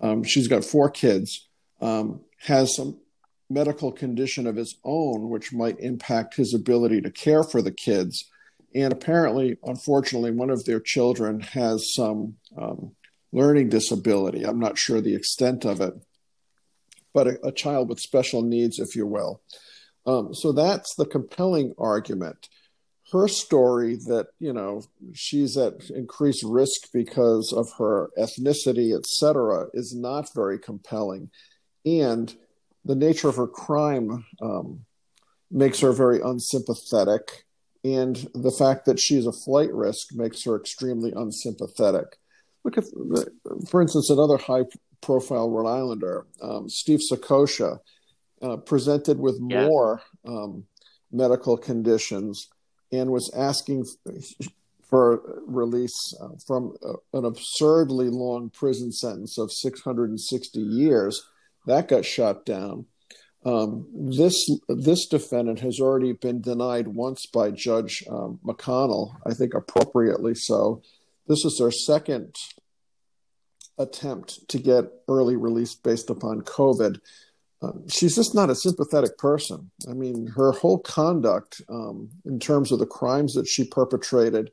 [0.00, 1.48] um, she's got four kids,
[1.80, 2.98] um, has some
[3.48, 8.24] medical condition of his own which might impact his ability to care for the kids.
[8.72, 12.92] And apparently, unfortunately, one of their children has some um,
[13.32, 14.44] learning disability.
[14.44, 15.94] I'm not sure the extent of it,
[17.12, 19.42] but a, a child with special needs, if you will.
[20.06, 22.48] Um, so that's the compelling argument
[23.12, 24.82] her story that you know
[25.12, 31.30] she's at increased risk because of her ethnicity etc is not very compelling.
[31.84, 32.34] And
[32.84, 34.80] the nature of her crime um,
[35.50, 37.44] makes her very unsympathetic.
[37.82, 42.18] And the fact that she's a flight risk makes her extremely unsympathetic.
[42.64, 42.84] Look at,
[43.70, 44.64] for instance, another high
[45.00, 47.78] profile Rhode Islander, um, Steve Saccoccia,
[48.42, 49.66] uh, presented with Yeah.
[49.66, 50.64] more um,
[51.10, 52.48] medical conditions
[52.92, 53.84] and was asking
[54.82, 56.14] for release
[56.46, 56.74] from
[57.12, 61.22] an absurdly long prison sentence of 660 years.
[61.66, 62.86] That got shot down.
[63.44, 69.54] Um, this this defendant has already been denied once by Judge um, McConnell, I think
[69.54, 70.82] appropriately so.
[71.26, 72.34] This is their second
[73.78, 77.00] attempt to get early release based upon COVID.
[77.62, 79.70] Um, she's just not a sympathetic person.
[79.88, 84.50] I mean, her whole conduct um, in terms of the crimes that she perpetrated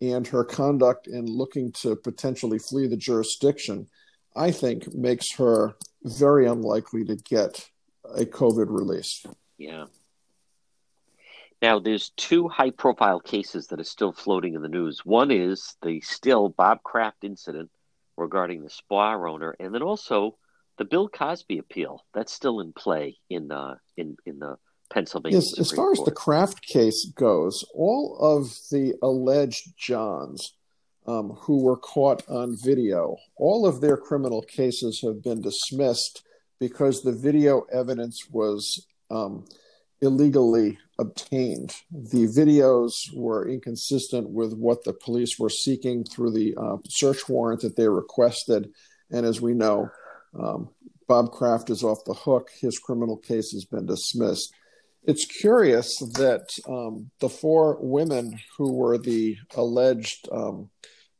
[0.00, 3.88] and her conduct in looking to potentially flee the jurisdiction,
[4.34, 7.68] I think makes her very unlikely to get
[8.04, 9.24] a COVID release.
[9.56, 9.86] Yeah.
[11.60, 15.04] Now, there's two high profile cases that are still floating in the news.
[15.04, 17.70] One is the still Bob Kraft incident
[18.16, 20.36] regarding the spa owner, and then also
[20.78, 24.56] the Bill Cosby appeal that's still in play in uh, in in the
[24.90, 25.38] Pennsylvania.
[25.38, 30.54] Yes, as far as the Kraft case goes, all of the alleged Johns
[31.06, 36.22] um, who were caught on video, all of their criminal cases have been dismissed
[36.60, 39.44] because the video evidence was um,
[40.00, 41.74] illegally obtained.
[41.90, 47.60] The videos were inconsistent with what the police were seeking through the uh, search warrant
[47.62, 48.72] that they requested.
[49.10, 49.90] And as we know,
[50.38, 50.70] um,
[51.06, 52.50] Bob Kraft is off the hook.
[52.60, 54.52] His criminal case has been dismissed.
[55.04, 60.68] It's curious that um, the four women who were the alleged um,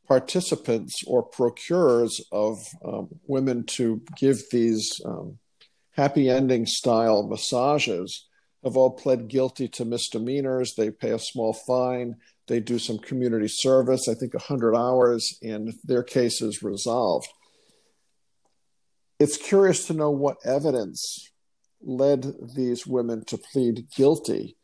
[0.07, 5.39] participants or procurers of um, women to give these um,
[5.93, 8.27] happy ending style massages
[8.65, 10.75] have all pled guilty to misdemeanors.
[10.75, 12.17] They pay a small fine.
[12.47, 17.29] They do some community service, I think 100 hours, and their case is resolved.
[19.19, 21.31] It's curious to know what evidence
[21.81, 24.57] led these women to plead guilty.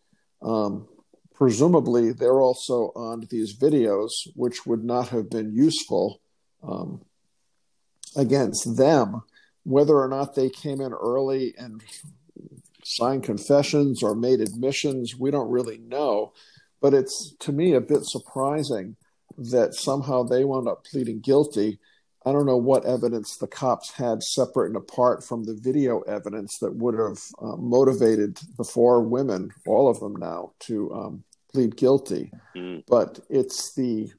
[0.43, 0.87] Um,
[1.35, 6.21] presumably, they're also on these videos, which would not have been useful
[6.63, 7.03] um,
[8.17, 9.23] against them.
[9.65, 11.83] Whether or not they came in early and
[12.85, 16.33] signed confessions or made admissions, we don't really know.
[16.81, 18.97] But it's to me a bit surprising
[19.37, 21.81] that somehow they wound up pleading guilty.
[22.27, 26.59] I don't know what evidence the cops had separate and apart from the video evidence
[26.59, 31.77] that would have uh, motivated the four women, all of them now, to um, plead
[31.77, 32.33] guilty.
[32.57, 32.83] Mm.
[32.89, 34.11] But it's the,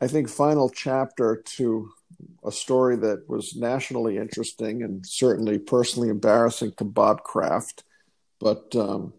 [0.00, 1.90] I think, final chapter to
[2.44, 7.84] a story that was nationally interesting and certainly personally embarrassing to Bob Kraft.
[8.40, 9.12] But um,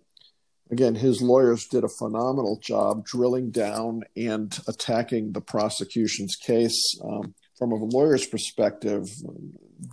[0.70, 7.00] again, his lawyers did a phenomenal job drilling down and attacking the prosecution's case.
[7.04, 9.12] Um, from a lawyer's perspective,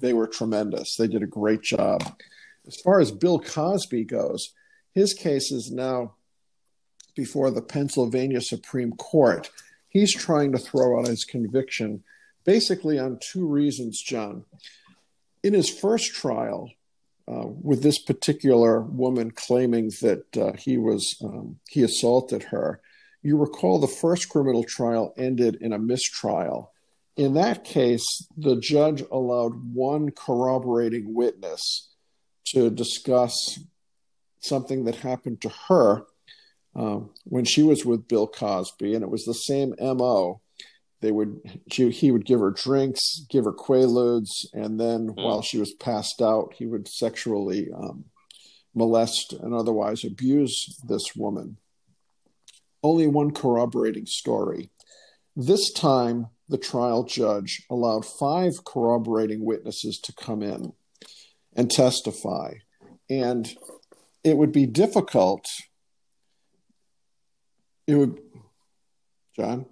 [0.01, 0.97] they were tremendous.
[0.97, 2.03] They did a great job.
[2.67, 4.55] As far as Bill Cosby goes,
[4.93, 6.14] his case is now
[7.17, 9.51] before the Pennsylvania Supreme Court.
[9.89, 12.05] He's trying to throw out his conviction
[12.45, 14.45] basically on two reasons, John.
[15.43, 16.71] In his first trial,
[17.29, 22.81] uh, with this particular woman claiming that uh, he was um, he assaulted her,
[23.23, 26.73] you recall the first criminal trial ended in a mistrial.
[27.17, 28.05] In that case,
[28.37, 31.89] the judge allowed one corroborating witness
[32.49, 33.59] to discuss
[34.41, 36.03] something that happened to her
[36.75, 40.43] um, when she was with Bill Cosby, and it was the same MO.
[41.01, 45.25] They would she, he would give her drinks, give her quaaludes, and then Mm.
[45.25, 48.05] while she was passed out, he would sexually um,
[48.75, 51.57] molest and otherwise abuse this woman.
[52.83, 54.71] Only one corroborating story.
[55.35, 60.73] This time, the trial judge allowed five corroborating witnesses to come in
[61.55, 62.55] and testify.
[63.11, 63.53] And
[64.23, 65.47] it would be difficult.
[67.87, 68.19] It would,
[69.35, 69.67] John?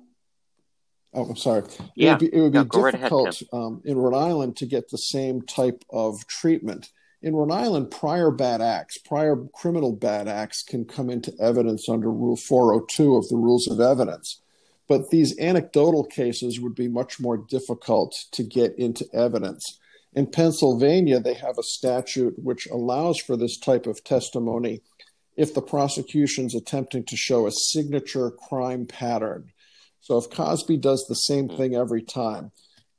[1.13, 1.61] Oh, I'm sorry.
[1.63, 2.13] It Yeah.
[2.13, 4.67] would be, it would Yeah, be go right ahead, difficult um, in Rhode Island to
[4.67, 6.91] get the same type of treatment.
[7.23, 12.11] In Rhode Island, prior bad acts, prior criminal bad acts can come into evidence under
[12.11, 14.43] Rule 402 of the Rules of Evidence.
[14.89, 19.79] But these anecdotal cases would be much more difficult to get into evidence.
[20.13, 24.83] In Pennsylvania, they have a statute which allows for this type of testimony
[25.37, 29.51] if the prosecution's attempting to show a signature crime pattern.
[30.01, 31.57] So if Cosby does the same hmm.
[31.57, 32.53] thing every time,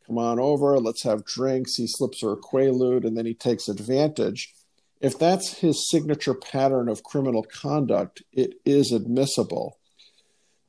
[0.05, 3.69] come on over, let's have drinks, he slips her a quaalude, and then he takes
[3.69, 4.53] advantage.
[4.99, 9.77] If that's his signature pattern of criminal conduct, it is admissible.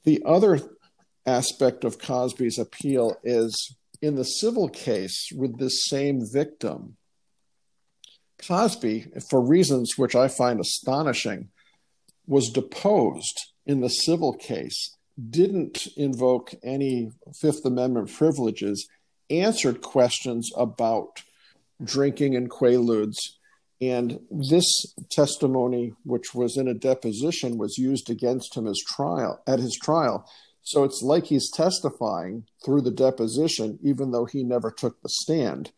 [0.04, 0.60] The other
[1.26, 6.96] aspect of Cosby's appeal is in the civil case with this same victim,
[8.46, 11.48] Cosby, for reasons which I find astonishing,
[12.26, 14.96] was deposed in the civil case,
[15.30, 17.10] didn't invoke any
[17.40, 18.86] Fifth Amendment privileges,
[19.30, 21.22] answered questions about
[21.82, 23.16] drinking and quaaludes.
[23.80, 29.58] And this testimony, which was in a deposition, was used against him as trial at
[29.58, 30.28] his trial.
[30.66, 35.70] So it's like he's testifying through the deposition, even though he never took the stand.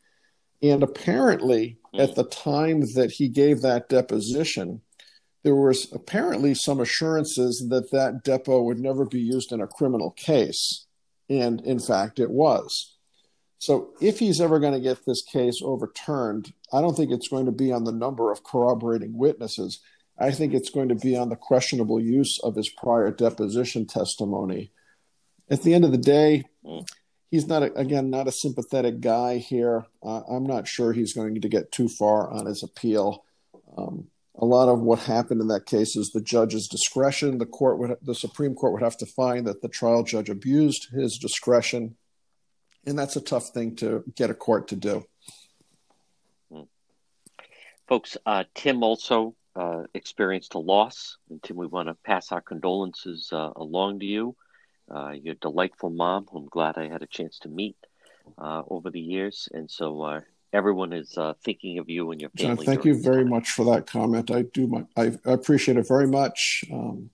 [0.63, 2.03] And apparently, mm.
[2.03, 4.81] at the time that he gave that deposition,
[5.45, 10.13] there was apparently some assurances that that depo would never be used in a criminal
[10.13, 10.87] case.
[11.29, 12.97] And in fact, it was.
[13.59, 17.45] So if he's ever going to get this case overturned, I don't think it's going
[17.45, 19.81] to be on the number of corroborating witnesses.
[20.19, 24.73] I think it's going to be on the questionable use of his prior deposition testimony.
[25.51, 26.87] At the end of the day, mm
[27.31, 29.87] he's not a, again not a sympathetic guy here.
[30.03, 33.25] Uh, I'm not sure he's going to get too far on his appeal.
[33.77, 37.39] Um, a lot of what happened in that case is the judge's discretion.
[37.39, 40.89] The court would, the Supreme Court would have to find that the trial judge abused
[40.93, 41.97] his discretion,
[42.87, 45.05] and that's a tough thing to get a court to do.
[46.53, 46.63] Hmm.
[47.89, 52.41] Folks, uh, Tim also uh, experienced a loss, and Tim, we want to pass our
[52.41, 54.37] condolences uh, along to you
[54.91, 57.77] uh, your delightful mom, who I'm glad I had a chance to meet
[58.37, 59.49] uh, over the years.
[59.53, 60.21] And so uh,
[60.53, 62.57] everyone is uh, thinking of you and your family.
[62.57, 64.31] John, thank you very much for that comment.
[64.31, 66.65] I do, my, I appreciate it very much.
[66.73, 67.11] Um,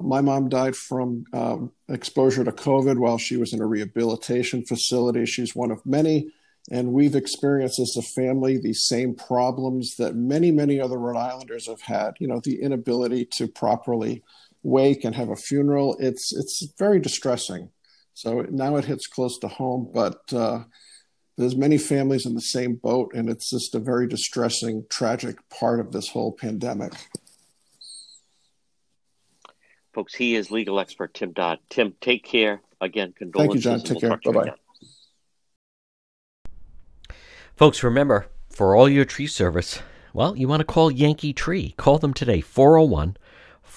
[0.00, 5.26] my mom died from um, exposure to COVID while she was in a rehabilitation facility.
[5.26, 6.32] She's one of many.
[6.70, 11.66] And we've experienced as a family these same problems that many, many other Rhode Islanders
[11.66, 12.14] have had.
[12.20, 14.22] You know, the inability to properly
[14.62, 15.96] wake and have a funeral.
[15.98, 17.70] It's it's very distressing.
[18.14, 20.64] So now it hits close to home, but uh,
[21.38, 25.80] there's many families in the same boat, and it's just a very distressing, tragic part
[25.80, 26.92] of this whole pandemic.
[29.94, 31.58] Folks, he is legal expert Tim Dodd.
[31.68, 32.60] Tim, take care.
[32.80, 33.64] Again, condolences.
[33.64, 33.80] Thank you, John.
[33.80, 34.32] Take we'll care.
[34.32, 34.50] Bye
[37.08, 37.16] bye.
[37.56, 39.80] Folks, remember for all your tree service,
[40.12, 41.74] well, you want to call Yankee Tree.
[41.76, 43.16] Call them today, 401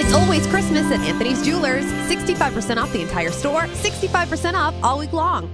[0.00, 1.84] It's always Christmas at Anthony's Jewelers.
[1.84, 5.50] 65% off the entire store, 65% off all week long.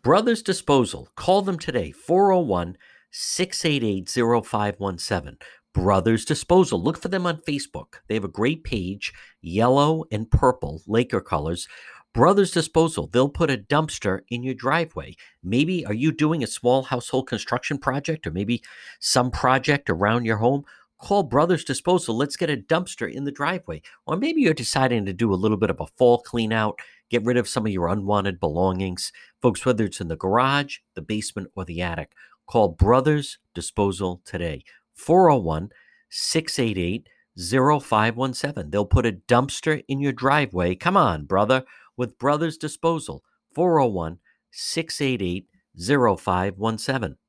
[0.00, 1.08] Brothers Disposal.
[1.16, 2.76] Call them today, 401
[3.10, 4.08] 688
[4.46, 5.38] 0517.
[5.74, 6.80] Brothers Disposal.
[6.80, 7.96] Look for them on Facebook.
[8.06, 11.66] They have a great page, yellow and purple, Laker colors.
[12.14, 15.16] Brothers Disposal, they'll put a dumpster in your driveway.
[15.42, 18.62] Maybe are you doing a small household construction project or maybe
[19.00, 20.64] some project around your home?
[20.98, 22.16] Call Brothers Disposal.
[22.16, 23.82] Let's get a dumpster in the driveway.
[24.06, 26.78] Or maybe you're deciding to do a little bit of a fall clean out,
[27.10, 29.12] get rid of some of your unwanted belongings.
[29.40, 32.12] Folks, whether it's in the garage, the basement, or the attic,
[32.46, 34.64] call Brothers Disposal today.
[34.94, 35.70] 401
[36.10, 38.70] 688 0517.
[38.70, 40.74] They'll put a dumpster in your driveway.
[40.74, 41.64] Come on, brother,
[41.96, 43.22] with Brothers Disposal.
[43.54, 44.18] 401
[44.50, 45.46] 688
[45.76, 47.18] 0517.